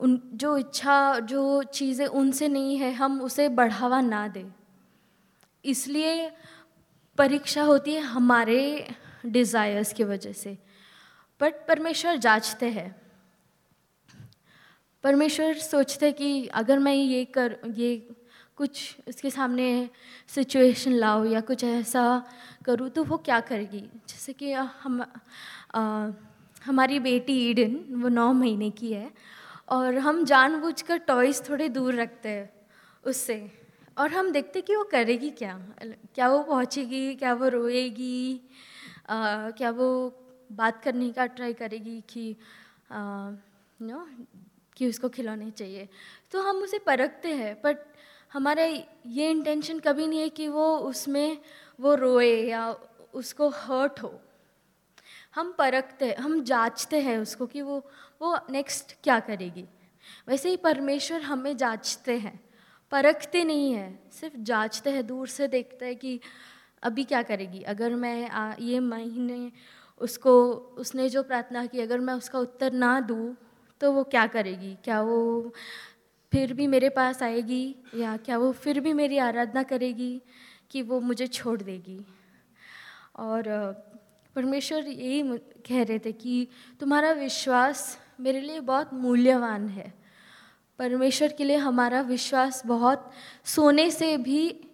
उन 0.00 0.20
जो 0.34 0.56
इच्छा 0.58 1.18
जो 1.20 1.62
चीज़ें 1.62 2.06
उनसे 2.06 2.48
नहीं 2.48 2.76
है 2.76 2.92
हम 2.92 3.20
उसे 3.20 3.48
बढ़ावा 3.50 4.00
ना 4.00 4.26
दें। 4.28 4.50
इसलिए 5.64 6.30
परीक्षा 7.18 7.62
होती 7.62 7.94
है 7.94 8.00
हमारे 8.00 8.88
डिज़ायर्स 9.26 9.92
की 9.92 10.04
वजह 10.04 10.32
से। 10.32 10.56
बट 11.40 11.66
परमेश्वर 11.68 12.16
जांचते 12.16 12.66
हैं। 12.70 12.94
परमेश्वर 15.04 15.54
सोचते 15.54 16.10
कि 16.12 16.46
अगर 16.54 16.78
मैं 16.78 16.94
ये 16.94 17.24
कर 17.24 17.56
ये 17.76 17.96
कुछ 18.56 18.96
उसके 19.08 19.30
सामने 19.30 19.88
सिचुएशन 20.28 20.92
लाओ 20.92 21.24
या 21.24 21.40
कुछ 21.40 21.64
ऐसा 21.64 22.04
करूँ 22.64 22.88
तो 22.88 23.04
वो 23.04 23.16
क्या 23.18 23.40
करेगी? 23.40 23.80
जैसे 24.08 24.32
कि 24.32 24.52
हम 24.52 25.02
आ, 25.74 26.10
हमारी 26.64 26.98
बेटी 27.00 27.32
ईडन 27.50 27.74
वो 28.02 28.08
नौ 28.08 28.32
महीने 28.32 28.70
की 28.70 28.92
है। 28.92 29.10
और 29.68 29.98
हम 29.98 30.24
जानबूझकर 30.24 30.98
टॉयज़ 30.98 31.42
थोड़े 31.42 31.68
दूर 31.68 31.94
रखते 31.94 32.28
हैं 32.28 32.50
उससे। 33.04 33.36
और 33.98 34.10
हम 34.10 34.30
देखते 34.32 34.60
कि 34.60 34.76
वो 34.76 34.84
करेगी 34.84 35.30
क्या। 35.30 35.58
क्या 36.14 36.28
वो 36.28 36.42
पहुँचेगी 36.42 37.14
क्या 37.14 37.32
वो 37.34 37.48
रोएगी 37.48 38.40
आ, 39.10 39.50
क्या 39.50 39.70
वो 39.70 39.88
बात 40.52 40.82
करने 40.82 41.10
का 41.12 41.26
ट्राई 41.26 41.52
करेगी 41.54 42.00
कि 42.08 42.36
नो 42.92 44.06
कि 44.76 44.88
उसको 44.88 45.08
खिलौने 45.08 45.50
चाहिए। 45.50 45.88
तो 46.32 46.42
हम 46.42 46.56
उसे 46.56 46.78
परखते 46.78 47.34
हैं 47.34 47.54
बट 47.64 47.78
हमारा 48.32 48.64
ये 48.64 49.30
इंटेंशन 49.30 49.78
कभी 49.78 50.06
नहीं 50.06 50.20
है 50.20 50.28
कि 50.28 50.48
वो 50.48 50.76
उसमें 50.78 51.38
वो 51.80 51.94
रोए 51.94 52.34
या 52.42 52.70
उसको 53.14 53.48
हर्ट 53.48 54.02
हो। 54.02 54.20
हम 55.34 55.52
परखते 55.58 56.06
हैं 56.06 56.16
हम 56.16 56.42
जांचते 56.44 57.00
हैं 57.00 57.18
उसको 57.18 57.46
कि 57.46 57.62
वो 57.62 57.82
वो 58.22 58.38
नेक्स्ट 58.50 58.96
क्या 59.02 59.18
करेगी? 59.20 59.64
वैसे 60.28 60.48
ही 60.48 60.56
परमेश्वर 60.56 61.22
हमें 61.22 61.56
जांचते 61.56 62.18
हैं। 62.18 62.40
परखते 62.92 63.44
नहीं 63.44 63.72
है 63.72 63.98
सिर्फ़ 64.12 64.36
जांचते 64.38 64.90
हैं 64.90 65.06
दूर 65.06 65.28
से 65.28 65.48
देखते 65.48 65.86
हैं 65.86 65.96
कि 65.96 66.20
अभी 66.82 67.04
क्या 67.04 67.22
करेगी। 67.22 67.62
अगर 67.62 67.94
मैं 67.94 68.28
आ, 68.28 68.54
ये 68.60 68.80
महीने 68.80 69.52
उसको 70.00 70.52
उसने 70.78 71.08
जो 71.08 71.22
प्रार्थना 71.22 71.64
की 71.66 71.80
अगर 71.80 72.00
मैं 72.00 72.14
उसका 72.14 72.38
उत्तर 72.38 72.72
ना 72.72 73.00
दूँ 73.00 73.36
तो 73.80 73.92
वो 73.92 74.04
क्या 74.04 74.26
करेगी? 74.26 74.76
क्या 74.84 75.00
वो 75.02 75.52
फिर 76.32 76.52
भी 76.52 76.66
मेरे 76.66 76.88
पास 76.88 77.22
आएगी? 77.22 77.74
या 77.94 78.16
क्या 78.16 78.38
वो 78.38 78.52
फिर 78.52 78.80
भी 78.80 78.92
मेरी 78.92 79.18
आराधना 79.18 79.62
करेगी 79.62 80.22
कि 80.70 80.82
वो 80.82 81.00
मुझे 81.00 81.26
छोड़ 81.26 81.60
देगी? 81.62 82.00
और 83.16 83.44
परमेश्वर 84.36 84.86
यही 84.88 85.22
कह 85.66 85.82
रहे 85.82 85.98
थे 85.98 86.12
कि 86.12 86.48
तुम्हारा 86.80 87.12
विश्वास 87.12 87.98
मेरे 88.20 88.40
लिए 88.40 88.60
बहुत 88.60 88.92
मूल्यवान 88.94 89.68
है। 89.68 89.92
परमेश्वर 90.78 91.32
के 91.32 91.44
लिए 91.44 91.56
हमारा 91.56 92.00
विश्वास 92.00 92.62
बहुत 92.66 93.10
सोने 93.44 93.90
से 93.90 94.16
भी 94.16 94.68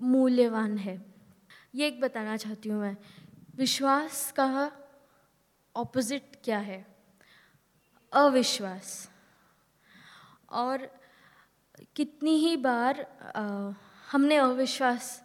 मूल्यवान 0.00 0.78
है। 0.78 1.00
ये 1.74 1.86
एक 1.86 2.00
बताना 2.00 2.36
चाहती 2.36 2.68
हूँ 2.68 2.80
मैं 2.80 2.96
विश्वास 3.56 4.32
का 4.32 4.72
ऑपोजिट 5.76 6.36
क्या 6.44 6.58
है? 6.58 6.86
अविश्वास। 8.12 9.10
और 10.52 10.88
कितनी 11.96 12.36
ही 12.36 12.56
बार 12.56 13.06
आ, 13.36 13.72
हमने 14.12 14.36
अविश्वास 14.36 15.22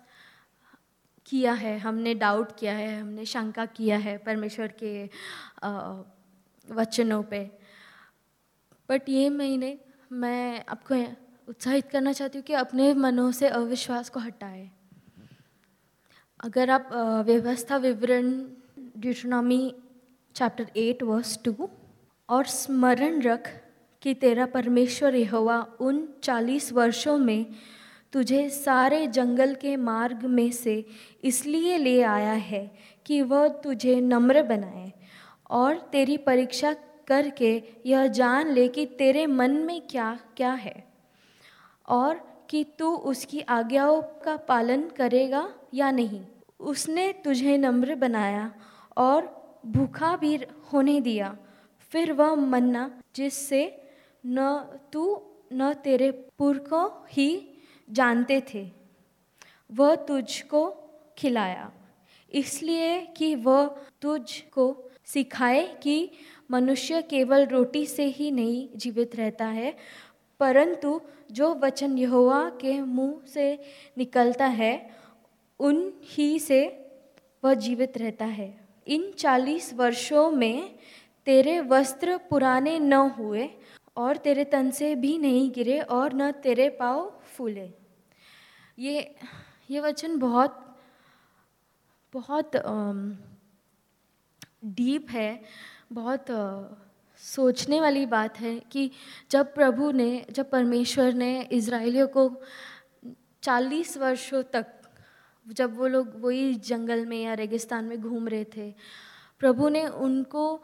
किया 1.26 1.54
है 1.54 1.78
हमने 1.80 2.14
डाउट 2.14 2.52
किया 2.60 2.74
है 2.74 3.00
हमने 3.02 3.26
शंका 3.26 3.66
किया 3.66 3.98
है 3.98 4.18
परमेश्वर 4.18 4.74
के 4.84 5.10
वचनों 6.68 7.22
पे। 7.24 7.40
बट 8.90 9.10
ये 9.10 9.30
महीने 9.30 9.78
मैं 10.12 10.64
आपको 10.70 10.96
उत्साहित 11.48 11.90
करना 11.90 12.14
चाहती 12.14 12.38
हूँ 12.38 12.46
कि 12.46 12.54
अपने 12.56 12.94
मनों 12.96 13.32
से 13.32 13.48
अविश्वास 13.50 14.10
को 14.10 14.20
हटाए। 14.20 14.70
अगर 16.40 16.70
आप 16.70 16.90
व्यवस्था 17.26 17.78
विवरण 17.78 18.32
Deuteronomy 18.98 19.74
chapter 20.36 20.72
eight 20.78 21.04
verse 21.04 21.38
two 21.46 21.70
और 22.30 22.46
स्मरण 22.46 23.22
रख 23.22 23.50
कि 24.02 24.14
तेरा 24.14 24.46
परमेश्वर 24.46 25.16
यहोवा 25.16 25.60
उन 25.80 26.08
चालीस 26.24 26.72
वर्षों 26.74 27.18
में 27.18 27.46
तुझे 28.14 28.50
सारे 28.50 29.06
जंगल 29.08 29.54
के 29.56 29.76
मार्ग 29.78 30.26
में 30.26 30.52
से 30.52 30.84
इसलिए 31.24 31.78
ले 31.78 32.02
आया 32.02 32.34
है 32.34 32.66
कि 33.06 33.22
वह 33.22 33.48
तुझे 33.64 34.00
नम्र 34.02 34.44
बनाए। 34.44 34.92
और 35.50 35.78
तेरी 35.78 36.18
परीक्षा 36.18 36.74
करके 37.08 37.64
यह 37.86 38.08
जान 38.08 38.52
ले 38.52 38.68
कि 38.68 38.86
तेरे 38.86 39.28
मन 39.28 39.52
में 39.52 39.82
क्या 39.82 40.20
क्या 40.38 40.54
है 40.54 40.84
और 41.88 42.46
कि 42.50 42.64
तू 42.64 42.96
उसकी 42.96 43.42
आज्ञाओं 43.42 44.02
का 44.02 44.38
पालन 44.38 44.90
करेगा 44.90 45.54
या 45.74 45.92
नहीं। 45.92 46.26
उसने 46.60 47.14
तुझे 47.14 47.58
नम्र 47.58 47.96
बनाया 47.96 48.54
और 48.98 49.46
भूखा 49.66 50.16
भी 50.16 50.36
होने 50.74 51.02
दिया। 51.02 51.38
फिर 51.80 52.14
वह 52.14 52.36
मन्ना, 52.36 53.02
जिससे 53.16 53.82
न 54.26 54.66
तू 54.94 55.22
न 55.54 55.74
तेरे 55.74 56.12
पुरखों 56.12 56.90
ही 57.10 57.48
जानते 57.90 58.44
थे, 58.54 58.72
वह 59.72 59.96
तुझको 59.96 60.76
खिलाया। 61.18 61.72
इसलिए 62.34 63.02
कि 63.02 63.36
वह 63.36 63.68
तुझको 64.02 64.85
सिखाए 65.08 65.66
कि 65.84 66.12
मनुष्य 66.52 67.02
केवल 67.02 67.46
रोटी 67.46 67.86
से 67.86 68.06
ही 68.06 68.32
नहीं 68.32 68.68
जीवित 68.76 69.16
रहता 69.16 69.46
है, 69.46 69.76
परंतु 70.40 71.00
जो 71.32 71.54
वचन 71.56 71.98
यहोवा 71.98 72.42
के 72.62 72.80
मुँह 72.82 73.26
से 73.28 73.48
निकलता 73.98 74.46
है, 74.46 74.90
उन 75.60 75.92
ही 76.04 76.40
से 76.40 76.66
वह 77.44 77.54
जीवित 77.54 77.98
रहता 77.98 78.26
है। 78.26 78.54
इन 78.88 79.12
चालीस 79.12 79.74
वर्षों 79.74 80.30
में 80.32 80.76
तेरे 81.28 81.60
वस्त्र 81.62 82.18
पुराने 82.30 82.78
न 82.80 82.94
हुए 83.18 83.50
और 83.98 84.18
तेरे 84.18 84.44
तन 84.44 84.70
से 84.72 84.94
भी 84.96 85.18
नहीं 85.18 85.50
गिरे 85.52 85.80
और 85.80 86.14
न 86.14 86.32
तेरे 86.44 86.70
पाँव 86.70 87.12
फूले। 87.28 87.70
ये 88.80 89.16
ये 89.70 89.80
वचन 89.80 90.18
बहुत 90.20 90.62
बहुत 92.14 92.56
डीप 94.66 95.10
है, 95.10 95.42
बहुत 95.94 96.26
सोचने 97.18 97.82
वाली 97.82 98.06
बात 98.06 98.40
है 98.40 98.60
कि 98.60 98.92
जब 99.32 99.54
प्रभु 99.54 99.92
ने, 99.92 100.26
जब 100.32 100.50
परमेश्वर 100.50 101.14
ने 101.14 101.42
इसराइलियों 101.42 102.08
को 102.08 102.42
चालीस 103.44 103.98
वर्षों 103.98 104.44
तक 104.44 104.66
जब 105.46 105.78
वो 105.78 105.88
लोग 105.88 106.12
वही 106.16 106.54
जंगल 106.54 107.06
में 107.06 107.24
या 107.24 107.34
रेगिस्तान 107.34 107.86
में 107.86 108.02
घूम 108.02 108.28
रहे 108.28 108.44
थे, 108.44 108.74
प्रभु 109.40 109.70
ने 109.70 109.88
उनको 109.88 110.64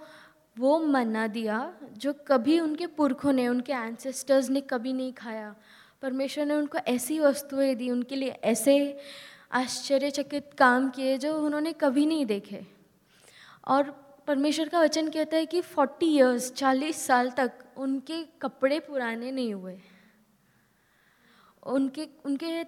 वो 0.59 0.79
मन्ना 0.79 1.27
दिया 1.27 1.73
जो 1.97 2.13
कभी 2.27 2.59
उनके 2.59 2.87
पुरखों 2.87 3.33
ने, 3.33 3.47
उनके 3.47 3.73
एंसेस्टर्स 3.73 4.49
ने 4.49 4.61
कभी 4.61 4.93
नहीं 4.93 5.13
खाया। 5.13 5.55
परमेश्वर 6.01 6.45
ने 6.45 6.53
उनको 6.53 6.77
ऐसी 6.77 7.19
वस्तुएँ 7.19 7.75
दी, 7.75 7.89
उनके 7.89 8.15
लिए 8.15 8.29
ऐसे 8.29 8.97
आश्चर्यचकित 9.51 10.49
काम 10.57 10.89
किए 10.89 11.17
जो 11.17 11.45
उन्होंने 11.45 11.73
कभी 11.73 12.05
नहीं 12.05 12.25
देखे। 12.25 12.65
और 13.67 14.00
परमेश्वर 14.27 14.69
का 14.69 14.79
वचन 14.79 15.09
कहता 15.09 15.37
है 15.37 15.45
कि 15.45 15.61
फोर्टी 15.61 16.05
ईयर्स 16.05 16.51
चालीस 16.53 17.05
साल 17.05 17.29
तक 17.29 17.51
उनके 17.77 18.23
कपड़े 18.41 18.79
पुराने 18.79 19.31
नहीं 19.31 19.53
हुए। 19.53 19.77
उनके 21.63 22.07
उनके 22.25 22.63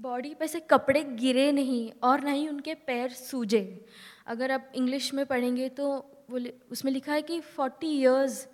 बॉडी 0.00 0.34
पे 0.34 0.48
से 0.48 0.60
कपड़े 0.60 1.02
गिरे 1.04 1.50
नहीं 1.52 1.92
और 2.02 2.20
ना 2.20 2.30
ही 2.30 2.48
उनके 2.48 2.74
पैर 2.74 3.10
सूजे। 3.10 3.84
अगर 4.26 4.50
आप 4.50 4.72
इंग्लिश 4.74 5.12
में 5.14 5.24
पढ़ेंगे 5.26 5.68
तो 5.68 5.88
वो 6.30 6.40
उसमें 6.70 6.92
लिखा 6.92 7.12
है 7.12 7.22
कि 7.22 7.40
फोर्टी 7.40 7.88
ईयर्स 7.88 8.46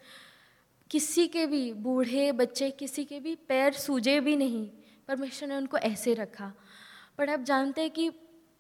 किसी 0.90 1.26
के 1.26 1.46
भी, 1.46 1.72
बूढ़े 1.72 2.32
बच्चे 2.32 2.70
किसी 2.70 3.04
के 3.04 3.20
भी 3.20 3.34
पैर 3.48 3.72
सूजे 3.72 4.20
भी 4.20 4.36
नहीं। 4.36 4.68
परमेश्वर 5.08 5.48
ने 5.48 5.56
उनको 5.56 5.78
ऐसे 5.78 6.14
रखा। 6.14 6.52
पर 7.18 7.30
आप 7.30 7.40
जानते 7.40 7.80
हैं 7.80 7.90
कि 7.90 8.10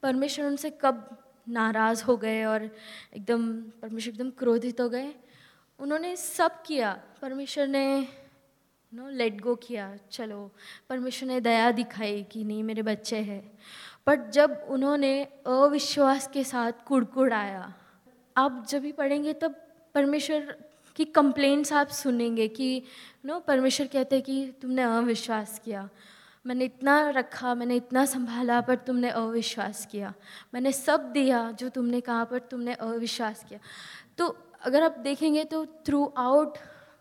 परमेश्वर 0.02 0.46
उनसे 0.46 0.70
कब 0.80 1.25
नाराज़ 1.48 2.04
हो 2.04 2.16
गए 2.16 2.44
और 2.44 2.76
एकदम 3.16 3.60
परमेश्वर 3.60 4.14
एकदम 4.14 4.30
क्रोधित 4.30 4.80
हो 4.80 4.88
गए। 4.88 5.14
उन्होंने 5.78 6.16
सब 6.16 6.62
किया। 6.62 7.02
परमेश्वर 7.22 7.66
ने 7.66 8.08
नो 8.94 9.08
लेट 9.08 9.40
गो 9.40 9.54
किया। 9.54 9.96
चलो, 10.10 10.50
परमेश्वर 10.90 11.28
ने 11.28 11.40
दया 11.40 11.70
दिखाई 11.70 12.22
कि 12.22 12.44
नहीं, 12.44 12.62
मेरे 12.62 12.82
बच्चे 12.82 13.16
हैं। 13.16 13.58
बट 14.06 14.30
जब 14.30 14.66
उन्होंने 14.68 15.24
अविश्वास 15.24 16.28
के 16.28 16.44
साथ 16.44 16.72
कुड़कुड़ाया, 16.86 17.74
आप 18.36 18.66
जब 18.68 18.80
भी 18.80 18.92
पढ़ेंगे 18.92 19.32
तब 19.32 19.54
परमेश्वर 19.94 20.64
की 20.96 21.04
कंप्लेंट्स 21.04 21.72
आप 21.72 21.88
सुनेंगे 21.88 22.48
कि 22.48 22.82
नो 23.24 23.40
परमेश्वर 23.40 23.86
कहते 23.86 24.16
हैं 24.16 24.24
कि 24.24 24.52
तुमने 24.62 24.82
अविश्वास 24.82 25.60
किया। 25.64 25.88
मैंने 26.46 26.64
इतना 26.64 26.98
रखा, 27.10 27.54
मैंने 27.54 27.76
इतना 27.76 28.04
संभाला, 28.04 28.60
पर 28.60 28.76
तुमने 28.76 29.10
अविश्वास 29.10 29.86
किया। 29.86 30.12
मैंने 30.54 30.72
सब 30.72 31.10
दिया 31.12 31.50
जो 31.50 31.68
तुमने 31.68 32.00
कहा, 32.00 32.24
पर 32.24 32.38
तुमने 32.40 32.74
अविश्वास 32.74 33.44
किया। 33.48 33.60
तो 34.18 34.36
अगर 34.62 34.82
आप 34.82 34.98
देखेंगे 34.98 35.44
तो 35.44 35.64
थ्रू 35.86 36.04
आउट 36.16 36.58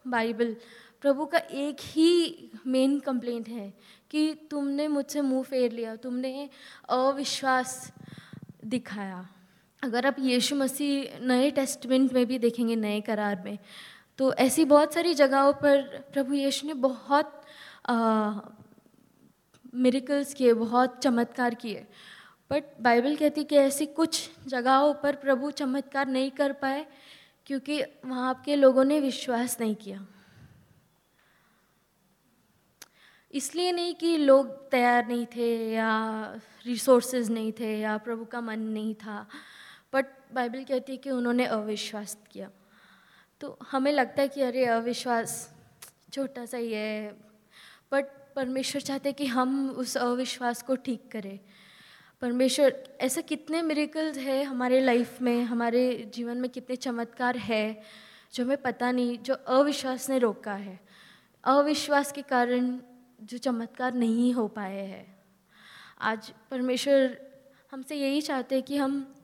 बाइबल 0.07 0.55
प्रभु 1.01 1.25
का 1.25 1.37
एक 1.37 1.77
ही 1.81 2.51
मेन 2.67 2.99
कंप्लेंट 2.99 3.47
है 3.49 3.73
कि 4.11 4.33
तुमने 4.51 4.87
मुझसे 4.87 5.21
मुँह 5.21 5.43
फेर 5.43 5.71
लिया, 5.71 5.95
तुमने 5.95 6.49
अविश्वास 6.89 7.91
दिखाया। 8.65 9.27
अगर 9.83 10.05
आप 10.05 10.15
यीशु 10.19 10.55
मसीह 10.55 11.19
नए 11.27 11.51
टेस्टमेंट 11.51 12.13
में 12.13 12.25
भी 12.25 12.39
देखेंगे, 12.39 12.75
नए 12.75 13.01
करार 13.01 13.41
में 13.45 13.57
तो 14.17 14.33
ऐसी 14.33 14.65
बहुत 14.65 14.93
सारी 14.93 15.13
जगहों 15.13 15.53
पर 15.53 15.81
प्रभु 16.13 16.33
यीशु 16.33 16.67
ने 16.67 16.73
बहुत 16.73 17.41
मेरिकल्स 19.75 20.33
किए, 20.33 20.53
बहुत 20.53 20.99
चमत्कार 21.03 21.55
किए। 21.55 21.85
बट 22.51 22.63
बाइबल 22.81 23.15
कहती 23.15 23.41
है 23.41 23.45
कि 23.45 23.55
ऐसी 23.57 23.85
कुछ 23.85 24.29
जगहों 24.47 24.93
पर 24.93 25.15
प्रभु 25.15 25.51
चमत्कार 25.51 26.07
नहीं 26.07 26.31
कर 26.31 26.51
पाए, 26.53 26.85
क्योंकि 27.45 27.81
वहाँ 28.05 28.33
के 28.45 28.55
लोगों 28.55 28.83
ने 28.83 28.99
विश्वास 28.99 29.57
नहीं 29.61 29.75
किया। 29.75 30.05
इसलिए 33.33 33.71
नहीं 33.71 33.93
कि 33.95 34.17
लोग 34.17 34.49
तैयार 34.71 35.07
नहीं 35.07 35.25
थे 35.25 35.47
या 35.73 35.89
रिसोर्सेज 36.65 37.29
नहीं 37.31 37.51
थे 37.51 37.77
या 37.79 37.97
प्रभु 37.97 38.25
का 38.25 38.41
मन 38.41 38.59
नहीं 38.59 38.93
था 38.95 39.25
बट 39.93 40.05
बाइबल 40.33 40.63
कहती 40.63 40.91
है 40.91 40.97
कि 40.97 41.11
उन्होंने 41.11 41.45
अविश्वास 41.45 42.17
किया। 42.31 42.49
तो 43.41 43.57
हमें 43.71 43.91
लगता 43.91 44.21
है 44.21 44.27
कि 44.27 44.41
अरे 44.41 44.65
अविश्वास 44.65 45.33
छोटा 46.13 46.45
सा 46.45 46.57
ही 46.57 46.71
है 46.73 47.11
बट 47.91 48.05
परमेश्वर 48.35 48.81
चाहते 48.81 49.11
कि 49.11 49.25
हम 49.25 49.69
उस 49.69 49.97
अविश्वास 49.97 50.61
को 50.61 50.75
ठीक 50.75 51.11
करें। 51.11 51.39
परमेश्वर, 52.21 52.83
ऐसे 53.01 53.21
कितने 53.21 53.61
मेरिकल्स 53.61 54.17
है 54.17 54.43
हमारे 54.43 54.81
लाइफ 54.81 55.21
में, 55.21 55.43
हमारे 55.43 56.11
जीवन 56.13 56.37
में 56.37 56.51
कितने 56.51 56.75
चमत्कार 56.75 57.37
है, 57.37 57.81
जो 58.33 58.43
हमें 58.43 58.61
पता 58.61 58.91
नहीं, 58.91 59.17
जो 59.17 59.33
अविश्वास 59.33 60.09
ने 60.09 60.17
रोका 60.17 60.53
है। 60.53 60.79
अविश्वास 61.43 62.11
के 62.11 62.21
कारण 62.21 62.79
जो 63.21 63.37
चमत्कार 63.37 63.93
नहीं 63.93 64.33
हो 64.33 64.47
पाए 64.47 64.85
हैं। 64.85 65.23
आज 66.01 66.33
परमेश्वर 66.51 67.21
हमसे 67.71 67.95
यही 67.95 68.21
चाहते 68.21 68.55
हैं 68.55 68.63
कि 68.63 68.77
हम 68.77 69.15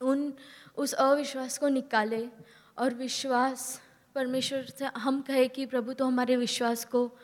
उन, 0.00 0.32
उस 0.76 0.92
अविश्वास 0.92 1.58
को 1.58 1.68
निकालें 1.68 2.30
और 2.78 2.94
विश्वास, 2.94 3.82
परमेश्वर 4.14 4.62
से 4.62 4.84
हम 4.84 5.20
कहें 5.20 5.50
कि 5.50 5.66
प्रभु 5.66 5.92
तो 5.92 6.06
हमारे 6.06 6.36
विश्वास 6.36 6.84
को 6.84 7.18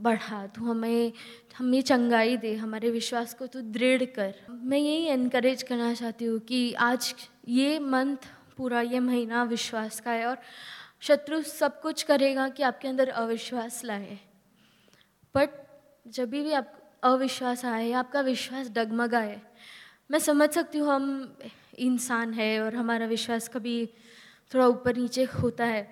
बढ़ा, 0.00 0.46
तू 0.46 0.64
हमें 0.64 1.12
हमें 1.58 1.80
चंगाई 1.82 2.36
दे, 2.36 2.54
हमारे 2.54 2.90
विश्वास 2.90 3.34
को 3.34 3.46
तू 3.46 3.60
दृढ़ 3.60 4.04
कर। 4.04 4.34
मैं 4.50 4.78
यही 4.78 5.08
इनक्रेज 5.08 5.62
करना 5.62 5.94
चाहती 5.94 6.24
हूँ 6.24 6.38
कि 6.38 6.72
आज 6.72 7.14
ये 7.48 7.78
मंथ 7.78 8.16
पूरा, 8.56 8.80
ये 8.80 9.00
महीना 9.00 9.44
विश्वास 9.44 10.00
का 10.00 10.10
है 10.10 10.26
और 10.26 10.38
शत्रु 11.00 11.42
सब 11.42 11.80
कुछ 11.80 12.02
करेगा 12.02 12.48
कि 12.48 12.62
आपके 12.62 12.88
अंदर 12.88 13.08
अविश्वास 13.08 13.84
लाए। 13.84 14.18
बट 15.34 15.50
जब 16.08 16.30
भी 16.30 16.52
आप, 16.52 16.78
अविश्वास 17.02 17.64
आए, 17.64 17.92
आपका 17.92 18.20
विश्वास 18.20 18.70
डगमगाए। 18.70 19.40
मैं 20.10 20.18
समझ 20.18 20.50
सकती 20.50 20.78
हूँ 20.78 20.88
हम 20.88 21.38
इंसान 21.78 22.34
है 22.34 22.60
और 22.60 22.74
हमारा 22.74 23.06
विश्वास 23.06 23.48
कभी 23.48 23.86
थोड़ा 24.54 24.66
ऊपर 24.66 24.96
नीचे 24.96 25.24
होता 25.24 25.64
है 25.64 25.82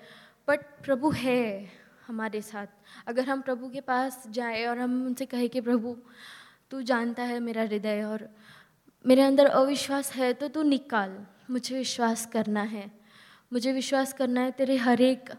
बट 0.47 0.59
प्रभु 0.85 1.09
है। 1.09 1.80
हमारे 2.07 2.41
साथ। 2.41 2.67
अगर 3.07 3.25
हम 3.25 3.41
प्रभु 3.41 3.69
के 3.69 3.81
पास 3.81 4.23
जाए 4.27 4.65
और 4.65 4.79
हम 4.79 5.05
उनसे 5.05 5.25
कहें 5.25 5.49
कि, 5.49 5.61
प्रभु, 5.61 5.97
तू 6.71 6.81
जानता 6.81 7.23
है 7.23 7.39
मेरा 7.39 7.63
हृदय 7.63 8.03
और 8.03 8.29
मेरे 9.07 9.21
अंदर 9.21 9.45
अविश्वास 9.45 10.13
है 10.13 10.33
तो 10.33 10.47
तू 10.47 10.61
निकाल। 10.61 11.25
मुझे 11.51 11.77
विश्वास 11.77 12.25
करना 12.25 12.61
है। 12.61 12.91
मुझे 13.53 13.73
विश्वास 13.73 14.13
करना 14.13 14.41
है 14.41 14.51
तेरे 14.51 14.75
हर 14.75 15.01
एक, 15.01 15.29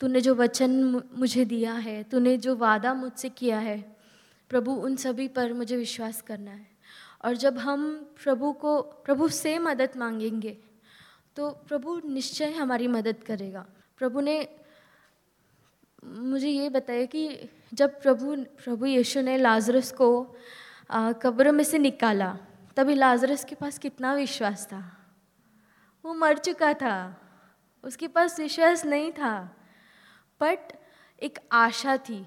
तूने 0.00 0.20
जो 0.20 0.34
वचन 0.34 1.02
मुझे 1.14 1.44
दिया 1.44 1.72
है, 1.72 2.02
तूने 2.02 2.36
जो 2.36 2.56
वादा 2.56 2.94
मुझसे 2.94 3.28
किया 3.28 3.58
है, 3.58 3.96
प्रभु, 4.48 4.72
उन 4.72 4.96
सभी 4.96 5.28
पर 5.28 5.52
मुझे 5.52 5.76
विश्वास 5.76 6.22
करना 6.22 6.50
है। 6.50 6.66
और 7.24 7.36
जब 7.36 7.58
हम 7.58 8.10
प्रभु 8.24 8.52
को, 8.52 8.82
प्रभु 8.82 9.28
से 9.28 9.58
मदद 9.58 9.90
मांगेंगे 9.96 10.58
तो 11.36 11.50
प्रभु 11.50 12.00
निश्चय 12.04 12.50
हमारी 12.50 12.88
मदद 12.88 13.16
करेगा। 13.26 13.66
प्रभु 13.98 14.20
ने 14.20 14.48
मुझे 16.04 16.48
ये 16.48 16.68
बताया 16.68 17.04
कि 17.04 17.48
जब 17.74 18.02
प्रभु 18.02 18.36
प्रभु 18.64 18.86
यीशु 18.86 19.20
ने 19.20 19.36
लाजरस 19.36 19.92
को 19.92 20.36
कब्र 20.92 21.52
में 21.52 21.64
से 21.64 21.78
निकाला, 21.78 22.38
तभी 22.76 22.94
लाजरस 22.94 23.44
के 23.44 23.54
पास 23.54 23.78
कितना 23.78 24.14
विश्वास 24.14 24.66
था? 24.66 25.06
वो 26.04 26.14
मर 26.14 26.38
चुका 26.38 26.74
था। 26.74 27.20
उसके 27.84 28.08
पास 28.08 28.40
विश्वास 28.40 28.84
नहीं 28.84 29.12
था। 29.12 29.56
बट 30.40 30.58
एक 31.22 31.38
आशा 31.52 31.96
थी। 31.96 32.26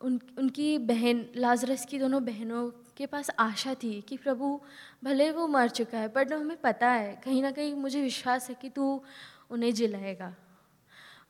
उन, 0.00 0.20
उनकी 0.38 0.78
बहन, 0.78 1.26
लाजरस 1.36 1.86
की 1.86 1.98
दोनों 1.98 2.24
बहनों 2.24 2.70
के 2.96 3.06
पास 3.06 3.30
आशा 3.38 3.74
थी 3.74 4.00
कि 4.00 4.16
प्रभु 4.16 4.60
भले 5.04 5.30
वो 5.30 5.46
मर 5.46 5.68
चुका 5.68 5.98
है, 5.98 6.08
बट 6.08 6.32
हमें 6.32 6.56
पता 6.56 6.88
है, 6.88 7.20
कहीं 7.24 7.42
ना 7.42 7.50
कहीं 7.50 7.74
मुझे 7.74 8.02
विश्वास 8.02 8.48
है 8.48 8.56
कि 8.60 8.68
तू 8.68 9.02
उन्हें 9.50 9.74
जिलाएगा। 9.74 10.34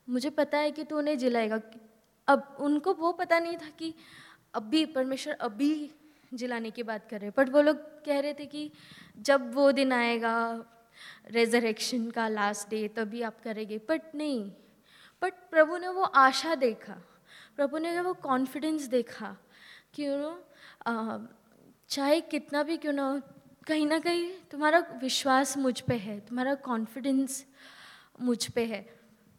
मुझे 0.08 0.30
पता 0.30 0.58
है 0.58 0.70
कि 0.70 0.84
तू 0.84 0.98
उन्हें 0.98 1.18
जिलाएगा। 1.18 1.60
अब 2.28 2.56
उनको 2.60 2.94
वो 2.94 3.12
पता 3.12 3.38
नहीं 3.38 3.56
था 3.56 3.70
कि 3.70 3.94
अभी 4.54 4.84
परमेश्वर 4.86 5.34
अभी 5.34 5.90
जिलाने 6.34 6.70
की 6.70 6.82
बात 6.82 7.08
कर 7.10 7.20
रहे 7.20 7.30
बट 7.30 7.48
वो 7.48 7.62
लोग 7.62 7.76
कह 8.04 8.20
रहे 8.20 8.34
थे 8.34 8.46
कि 8.46 8.70
जब 9.18 9.54
वो 9.54 9.72
दिन 9.72 9.92
आएगा 9.92 10.36
रेजरेक्शन 11.30 12.10
का 12.10 12.28
लास्ट 12.28 12.68
डे 12.70 12.88
तभी 12.88 13.22
आप 13.22 13.40
करेंगे। 13.40 13.78
बट 13.78 14.14
नहीं। 14.14 14.50
बट 15.22 15.32
प्रभु 15.50 15.76
ने 15.76 15.88
वो 15.88 16.02
आशा 16.02 16.54
देखा। 16.54 16.94
प्रभु 17.56 17.78
ने 17.78 18.00
वो 18.00 18.14
कॉन्फिडेंस 18.14 18.82
देखा 18.82 19.36
कि 19.94 20.06
यू 20.06 20.16
नो 20.16 21.28
चाहे 21.88 22.20
कितना 22.20 22.62
भी 22.62 22.76
क्यों 22.76 22.92
ना 22.92 23.22
कहीं 23.66 23.86
ना 23.86 23.98
कहीं 23.98 24.30
तुम्हारा 24.50 24.78
विश्वास 25.02 25.56
मुझ 25.58 25.80
पे 25.80 25.94
है, 25.94 26.18
तुम्हारा 26.20 26.54
कॉन्फिडेंस 26.54 27.44
मुझ 28.20 28.46
पे 28.50 28.64
है। 28.64 28.95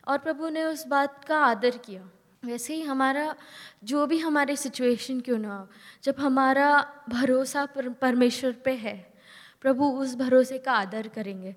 और 0.07 0.17
प्रभु 0.17 0.49
ने 0.49 0.63
उस 0.63 0.85
बात 0.87 1.23
का 1.25 1.37
आदर 1.37 1.77
किया। 1.77 2.09
वैसे 2.43 2.75
ही 2.75 2.81
हमारा 2.81 3.35
जो 3.83 4.05
भी 4.07 4.17
हमारे 4.19 4.55
सिचुएशन 4.55 5.19
क्यों 5.19 5.37
ना 5.37 5.55
हो 5.55 5.67
जब 6.03 6.15
हमारा 6.19 6.69
भरोसा 7.09 7.65
पर, 7.65 7.89
परमेश्वर 7.89 8.51
पे 8.65 8.73
है 8.75 8.97
प्रभु 9.61 9.85
उस 10.01 10.15
भरोसे 10.15 10.57
का 10.57 10.71
आदर 10.71 11.07
करेंगे। 11.07 11.55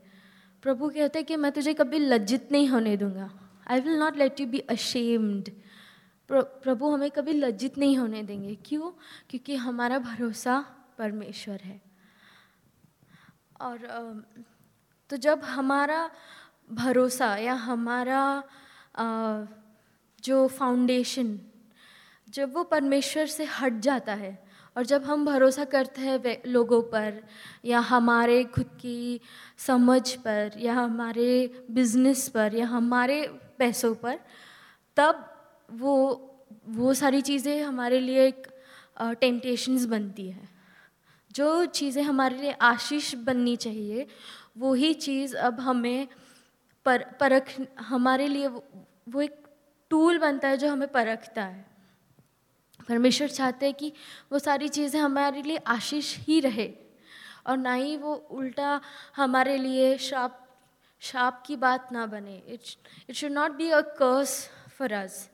प्रभु 0.62 0.88
कहते 0.88 1.18
हैं 1.18 1.26
कि 1.26 1.36
मैं 1.36 1.52
तुझे 1.52 1.74
कभी 1.74 1.98
लज्जित 1.98 2.52
नहीं 2.52 2.68
होने 2.68 2.96
दूँगा। 2.96 3.30
I 3.66 3.80
will 3.80 3.98
not 3.98 4.16
let 4.16 4.40
you 4.40 4.46
be 4.46 4.58
ashamed 4.70 5.50
प्रभु 6.30 6.90
हमें 6.90 7.10
कभी 7.10 7.32
लज्जित 7.32 7.78
नहीं 7.78 7.96
होने 7.98 8.22
देंगे। 8.22 8.54
क्यों? 8.66 8.90
क्योंकि 9.30 9.54
हमारा 9.56 9.98
भरोसा 9.98 10.60
परमेश्वर 10.98 11.60
है। 11.60 11.80
और 13.60 14.24
तो 15.10 15.16
जब 15.16 15.44
हमारा 15.44 16.10
भरोसा 16.70 17.36
या 17.36 17.54
हमारा 17.54 18.42
जो 20.24 20.46
फाउंडेशन 20.48 21.38
जब 22.28 22.54
वो 22.54 22.62
परमेश्वर 22.64 23.26
से 23.26 23.44
हट 23.60 23.80
जाता 23.80 24.14
है 24.14 24.38
और 24.76 24.86
जब 24.86 25.04
हम 25.04 25.24
भरोसा 25.24 25.64
करते 25.64 26.00
हैं 26.00 26.36
लोगों 26.46 26.80
पर 26.82 27.22
या 27.64 27.78
हमारे 27.80 28.42
खुद 28.44 28.66
की 28.80 29.20
समझ 29.58 30.10
पर 30.16 30.58
या 30.58 30.74
हमारे 30.74 31.64
बिज़नेस 31.70 32.28
पर 32.28 32.54
या 32.54 32.66
हमारे 32.66 33.22
पैसों 33.58 33.94
पर, 33.94 34.18
तब 34.96 35.26
वो 35.72 36.26
वो 36.68 36.94
सारी 36.94 37.20
चीज़ें 37.22 37.62
हमारे 37.62 38.00
लिए 38.00 38.26
एक 38.26 38.46
टेम्पटेशंस 39.20 39.84
बनती 39.86 40.28
है। 40.30 40.48
जो 41.30 41.64
चीज़ें 41.66 42.02
हमारे 42.02 42.36
लिए 42.36 42.52
आशीष 42.62 43.14
बननी 43.26 43.56
चाहिए 43.56 44.06
वही 44.58 44.92
चीज़ 44.96 45.36
अब 45.38 45.60
हमें 45.60 46.06
पर 46.86 47.04
परख 47.20 47.54
हमारे 47.80 48.28
लिए 48.28 48.46
वो, 48.46 48.64
वो 49.08 49.22
एक 49.22 49.42
टूल 49.90 50.18
बनता 50.18 50.48
है 50.48 50.56
जो 50.56 50.70
हमें 50.70 50.88
परखता 50.88 51.42
है। 51.42 51.64
परमेश्वर 52.88 53.28
चाहते 53.28 53.66
हैं 53.66 53.74
कि 53.74 53.92
वो 54.32 54.38
सारी 54.38 54.68
चीज़ें 54.68 55.00
हमारे 55.00 55.42
लिए 55.42 55.56
आशीष 55.56 56.16
ही 56.18 56.40
रहे 56.40 56.70
और 57.46 57.56
ना 57.56 57.72
ही 57.72 57.96
वो 57.96 58.14
उल्टा 58.14 58.80
हमारे 59.16 59.56
लिए 59.58 59.96
शाप 59.98 60.46
शाप 61.02 61.42
की 61.46 61.56
बात 61.56 61.92
ना 61.92 62.06
बने। 62.06 62.36
It 62.48 62.60
it 63.10 63.16
should 63.16 63.32
not 63.32 63.52
be 63.52 63.68
a 63.70 63.80
curse 63.80 64.48
for 64.78 64.92
us 64.92 65.28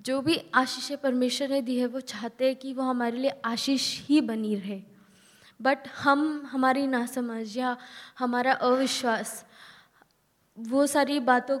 जो 0.00 0.20
भी 0.22 0.38
आशीष 0.54 0.90
परमेश्वर 0.92 1.48
ने 1.48 1.60
दी 1.62 1.78
है 1.78 1.86
वो 1.86 2.00
चाहते 2.00 2.46
हैं 2.46 2.56
कि 2.56 2.72
वो 2.72 2.82
हमारे 2.82 3.18
लिए 3.18 3.32
आशीष 3.44 4.00
ही 4.02 4.20
बनी 4.20 4.54
रहे। 4.54 4.82
बट 5.60 5.88
हम 5.98 6.48
हमारी 6.52 6.86
नासमझ 6.86 7.56
या 7.56 7.76
हमारा 8.18 8.52
अविश्वास 8.52 9.44
वो 10.60 10.86
सारी 10.86 11.20
बातों 11.20 11.58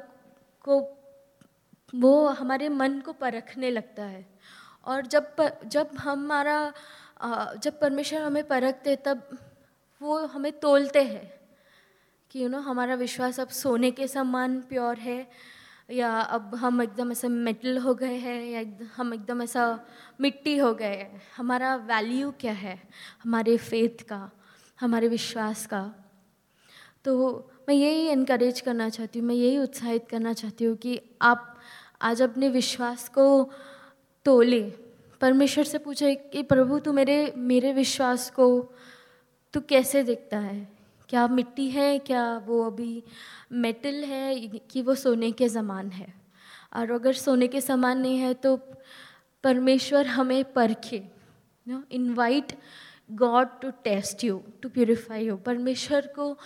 को, 0.64 0.80
वो 1.94 2.26
हमारे 2.28 2.68
मन 2.68 3.00
को 3.00 3.12
परखने 3.12 3.70
लगता 3.70 4.04
है। 4.04 4.26
और 4.86 5.06
जब 5.06 5.36
जब 5.66 5.90
हमारा 5.98 6.72
जब 7.56 7.80
परमेश्वर 7.80 8.22
हमें 8.22 8.46
परखते 8.48 8.96
तब 8.96 9.38
वो 10.00 10.18
हमें 10.26 10.52
तोलते 10.52 11.02
हैं 11.02 11.30
कि 12.30 12.42
यू 12.42 12.48
नो 12.48 12.58
हमारा 12.58 12.94
विश्वास 12.94 13.40
अब 13.40 13.48
सोने 13.48 13.90
के 13.90 14.08
समान 14.08 14.60
प्योर 14.60 14.98
है, 14.98 15.26
या 15.90 16.10
अब 16.20 16.54
हम 16.54 16.82
एकदम 16.82 17.12
ऐसे 17.12 17.28
मेटल 17.28 17.78
हो 17.78 17.94
गए 17.94 18.16
हैं, 18.16 18.44
या 18.44 18.88
हम 18.96 19.14
एकदम 19.14 19.42
ऐसा 19.42 19.64
मिट्टी 20.20 20.56
हो 20.58 20.74
गए 20.74 20.96
हैं। 20.96 21.22
हमारा 21.36 21.74
वैल्यू 21.76 22.30
क्या 22.40 22.52
है? 22.52 22.78
हमारे 23.24 23.56
फेथ 23.56 24.02
का, 24.08 24.30
हमारे 24.80 25.08
विश्वास 25.08 25.66
का। 25.66 25.82
तो 27.04 27.49
मैं 27.68 27.76
यही 27.76 28.08
इनक्रेज 28.08 28.60
करना 28.60 28.88
चाहती 28.88 29.18
हूँ, 29.18 29.28
मैं 29.28 29.34
यही 29.34 29.58
उत्साहित 29.58 30.08
करना 30.08 30.32
चाहती 30.32 30.64
हूँ 30.64 30.76
कि 30.76 31.00
आप 31.22 31.56
आज 32.02 32.22
अपने 32.22 32.48
विश्वास 32.48 33.08
को 33.08 33.50
तोले। 34.24 34.62
परमेश्वर 35.20 35.64
से 35.64 35.78
पूछे 35.78 36.14
कि, 36.14 36.42
प्रभु, 36.42 36.78
तू 36.78 36.92
मेरे 36.92 37.32
मेरे 37.36 37.72
विश्वास 37.72 38.30
को, 38.30 38.74
तू 39.52 39.60
कैसे 39.60 40.02
देखता 40.02 40.38
है? 40.38 40.68
क्या 41.08 41.28
मिट्टी 41.28 41.70
है? 41.70 41.98
क्या 41.98 42.38
वो 42.46 42.62
अभी 42.62 43.02
मेटल 43.52 43.94
है 43.94 44.48
कि 44.48 44.82
वो 44.82 44.94
सोने 44.94 45.32
के 45.32 45.48
समान 45.48 45.90
है? 45.90 46.14
और 46.76 46.90
अगर 46.90 47.12
सोने 47.12 47.46
के 47.48 47.60
समान 47.60 48.00
नहीं 48.00 48.18
है 48.18 48.34
तो 48.34 48.60
परमेश्वर 49.44 50.06
हमें 50.06 50.52
परखे। 50.52 51.02
Invite 51.92 52.52
God 53.12 53.48
to 53.62 53.70
test 53.70 54.24
you 54.24 54.42
to 54.62 54.68
purify 54.68 55.26
you 55.26 55.36
परमेश्वर 55.36 56.06
को 56.06 56.38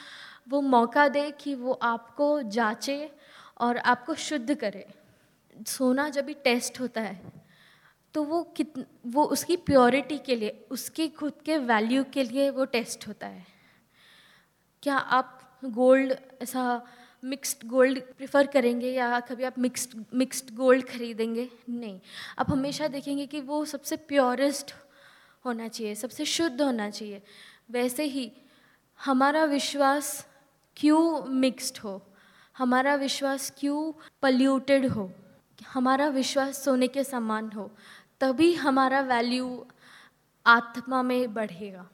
वो 0.47 0.61
मौका 0.61 1.09
दे 1.09 1.31
कि 1.31 1.55
वो 1.55 1.73
आपको 1.73 2.43
जांचे 2.43 3.11
और 3.61 3.77
आपको 3.77 4.15
शुद्ध 4.15 4.55
करे। 4.55 4.87
सोना 5.67 6.09
जब 6.09 6.25
भी 6.25 6.35
टेस्ट 6.35 6.81
होता 6.81 7.01
है 7.01 7.43
तो 8.15 8.23
वो 8.23 8.43
कित, 8.57 8.73
वो 9.07 9.25
उसकी 9.25 9.57
प्योरिटी 9.57 10.19
के 10.19 10.35
लिए, 10.37 10.67
उसके 10.71 11.07
खुद 11.09 11.33
के 11.45 11.57
वैल्यू 11.59 12.05
के 12.05 12.23
लिए 12.23 12.51
वो 12.51 12.65
टेस्ट 12.65 13.07
होता 13.09 13.27
है। 13.27 13.47
क्या 14.83 14.97
आप 14.97 15.59
गोल्ड 15.65 16.15
ऐसा 16.43 16.83
मिक्स्ड 17.25 17.67
गोल्ड 17.69 18.01
प्रिफर 18.17 18.47
करेंगे 18.47 18.91
या 18.91 19.19
कभी 19.21 19.45
आप 19.45 19.59
मिक्स्ड 19.59 20.05
मिक्स्ड 20.15 20.55
गोल्ड 20.55 20.87
खरीदेंगे? 20.89 21.49
नहीं। 21.69 22.01
आप 22.39 22.51
हमेशा 22.51 22.89
देखेंगे 22.89 23.27
कि 23.27 23.41
वो 23.41 23.65
सबसे 23.65 23.97
प्योरेस्ट 23.97 24.75
होना 25.45 25.69
चाहिए, 25.69 25.95
सबसे 25.95 26.25
शुद्ध 26.25 26.61
होना 26.63 26.89
चाहिए। 26.91 27.23
वैसे 27.71 28.05
ही 28.05 28.31
हमारा 29.01 29.45
विश्वास 29.45 30.27
क्यों 30.77 31.25
मिक्स्ड 31.25 31.79
हो? 31.79 32.03
हमारा 32.59 32.95
विश्वास 32.95 33.53
क्यों 33.59 33.93
पल्यूटेड 34.23 34.87
हो? 34.87 35.13
हमारा 35.69 36.09
विश्वास 36.09 36.65
सोने 36.65 36.89
के 36.89 37.05
समान 37.05 37.51
हो, 37.53 37.71
तभी 38.21 38.55
हमारा 38.55 39.01
वैल्यू 39.01 39.67
आत्मा 40.47 41.03
में 41.03 41.35
बढ़ेगा। 41.35 41.89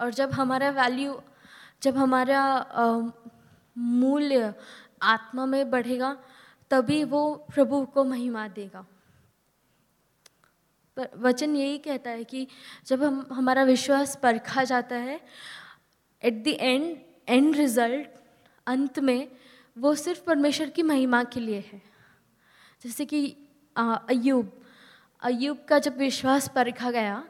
और 0.00 0.14
जब 0.14 0.32
हमारा 0.32 0.70
वैल्यू 0.70 1.20
जब 1.82 1.96
हमारा 1.96 2.66
मूल्य 3.78 4.54
आत्मा 5.02 5.46
में 5.46 5.70
बढ़ेगा, 5.70 6.16
तभी 6.70 7.04
वो 7.04 7.34
प्रभु 7.54 7.84
को 7.86 8.04
महिमा 8.04 8.48
देगा। 8.48 8.86
पर 10.96 11.08
वचन 11.16 11.56
यही 11.56 11.78
कहता 11.78 12.10
है 12.10 12.24
कि 12.24 12.46
जब 12.86 13.02
हम, 13.02 13.26
हमारा 13.32 13.62
विश्वास 13.62 14.16
परखा 14.22 14.64
जाता 14.64 14.96
है 14.96 15.20
at 16.22 16.44
the 16.44 16.48
end 16.48 17.11
end 17.28 17.56
result 17.56 18.08
अंत 18.66 18.98
में, 18.98 19.32
वो 19.78 19.94
सिर्फ़ 19.94 20.24
परमेश्वर 20.24 20.70
की 20.70 20.82
महिमा 20.82 21.24
के 21.24 21.40
लिए 21.40 21.64
है। 21.72 21.82
जैसे 22.84 23.04
कि 23.04 23.36
अयुब 23.76 24.60
अयुब 25.22 25.64
का 25.68 25.78
जब 25.78 25.96
विश्वास 25.96 26.50
परखा 26.54 26.90
गया, 26.90 27.24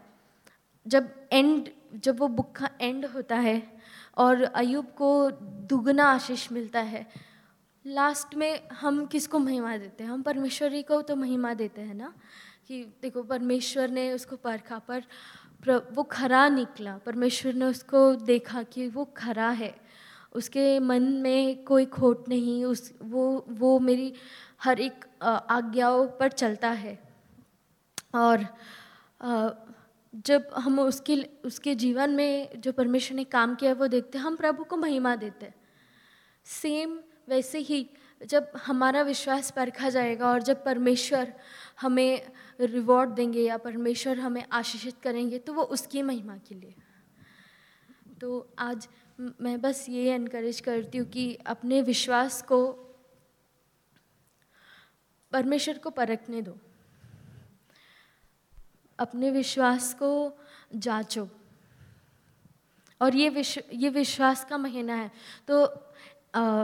जब 0.87 1.14
एंड 1.33 1.68
जब 1.94 2.18
वो 2.18 2.28
बुक 2.28 2.57
का 2.57 2.70
एंड 2.81 3.07
होता 3.07 3.37
है 3.37 3.76
और 4.16 4.42
अयुब 4.42 4.87
को 4.87 5.31
दुगना 5.31 6.05
आशीष 6.05 6.52
मिलता 6.52 6.81
है 6.81 7.33
लास्ट 7.87 8.35
में 8.35 8.68
हम 8.68 9.07
किसको 9.07 9.38
महिमा 9.38 9.76
देते 9.76 10.05
हैं? 10.05 10.11
हम 10.11 10.22
परमेश्वरी 10.22 10.83
को 10.83 11.02
तो 11.02 11.16
महिमा 11.16 11.55
देते 11.55 11.81
हैं 11.81 11.94
ना? 11.94 12.14
कि 12.68 12.85
देखो, 13.02 13.22
परमेश्वर 13.22 13.90
ने 13.90 14.12
उसको 14.12 14.37
परखा 14.37 14.78
पर, 14.78 15.05
वो 15.92 16.02
खरा 16.02 16.48
निकला। 16.48 16.98
परमेश्वर 16.98 17.52
ने 17.55 17.64
उसको 17.64 18.14
देखा 18.14 18.62
कि 18.62 18.88
वो 18.88 19.05
खरा 19.05 19.50
है। 19.50 19.82
उसके 20.35 20.79
मन 20.81 21.03
में 21.23 21.64
कोई 21.64 21.87
खोट 21.87 22.29
नहीं, 22.29 22.64
उस, 22.64 22.92
वो 23.03 23.45
वो 23.49 23.79
मेरी 23.81 24.12
हर 24.62 24.81
एक 24.81 25.05
आज्ञाओं 25.23 26.07
पर 26.21 26.33
चलता 26.33 26.71
है। 26.71 26.99
और 28.14 28.47
जब 30.14 30.49
हम 30.55 30.79
उसके 30.81 31.16
उसके 31.45 31.75
जीवन 31.75 32.11
में 32.11 32.61
जो 32.61 32.73
परमेश्वर 32.73 33.16
ने 33.16 33.25
काम 33.25 33.55
किया 33.55 33.73
वो 33.73 33.87
देखते 33.87 34.18
हैं, 34.18 34.25
हम 34.25 34.37
प्रभु 34.37 34.64
को 34.64 34.77
महिमा 34.77 35.14
देते 35.16 35.47
हैं। 35.47 35.55
सेम 36.47 36.99
वैसे 37.29 37.59
ही 37.59 37.88
जब 38.21 38.51
हमारा 38.57 39.03
विश्वास 39.03 39.51
परखा 39.51 39.88
जाएगा 39.88 40.29
और 40.29 40.42
जब 40.42 40.64
परमेश्वर 40.64 41.33
हमें 41.81 42.31
रिवॉर्ड 42.61 43.11
देंगे 43.11 43.40
या 43.40 43.57
परमेश्वर 43.59 44.18
हमें 44.18 44.45
आशीषित 44.53 45.01
करेंगे 45.03 45.38
तो 45.38 45.53
वो 45.53 45.62
उसकी 45.62 46.03
महिमा 46.03 46.37
के 46.38 46.55
लिए। 46.55 46.75
तो 48.21 48.55
आज 48.59 48.88
मैं 49.40 49.61
बस 49.61 49.87
ये 49.88 50.14
इनक्रेज 50.14 50.61
करती 50.61 50.98
हूँ 50.98 51.06
कि 51.08 51.35
अपने 51.46 51.80
विश्वास 51.82 52.40
को 52.42 52.61
परमेश्वर 55.32 55.78
को 55.78 55.90
परखने 55.90 56.42
दो। 56.42 56.56
अपने 58.98 59.30
विश्वास 59.30 59.92
को 59.94 60.11
जांचो। 60.76 61.28
और 63.00 63.14
ये 63.16 63.28
विश्व 63.28 63.62
ये 63.72 63.88
विश्वास 63.90 64.44
का 64.44 64.58
महीना 64.58 64.94
है। 64.94 65.11
तो 65.48 65.66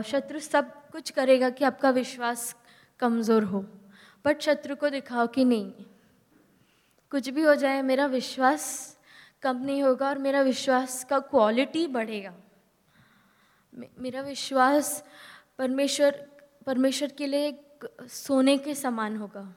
शत्रु 0.02 0.40
सब 0.40 0.72
कुछ 0.90 1.10
करेगा 1.10 1.50
कि 1.50 1.64
आपका 1.64 1.90
विश्वास 1.90 2.54
कमज़ोर 3.00 3.44
हो 3.44 3.64
बट 4.24 4.40
शत्रु 4.42 4.76
को 4.76 4.88
दिखाओ 4.88 5.26
कि 5.26 5.44
नहीं। 5.44 5.72
कुछ 7.12 7.28
भी 7.28 7.42
हो 7.42 7.54
जाए, 7.54 7.82
मेरा 7.82 8.06
विश्वास 8.06 8.96
कम 9.42 9.56
नहीं 9.56 9.82
होगा 9.82 10.08
और 10.08 10.18
मेरा 10.18 10.40
विश्वास 10.42 11.02
का 11.04 11.18
क्वालिटी 11.20 11.86
बढ़ेगा। 11.86 12.34
मेरा 13.78 14.20
विश्वास 14.20 15.04
परमेश्वर 15.58 16.26
परमेश्वर 16.66 17.12
के 17.18 17.26
लिए 17.26 17.64
सोने 18.00 18.58
के 18.58 18.74
समान 18.74 19.16
होगा। 19.16 19.56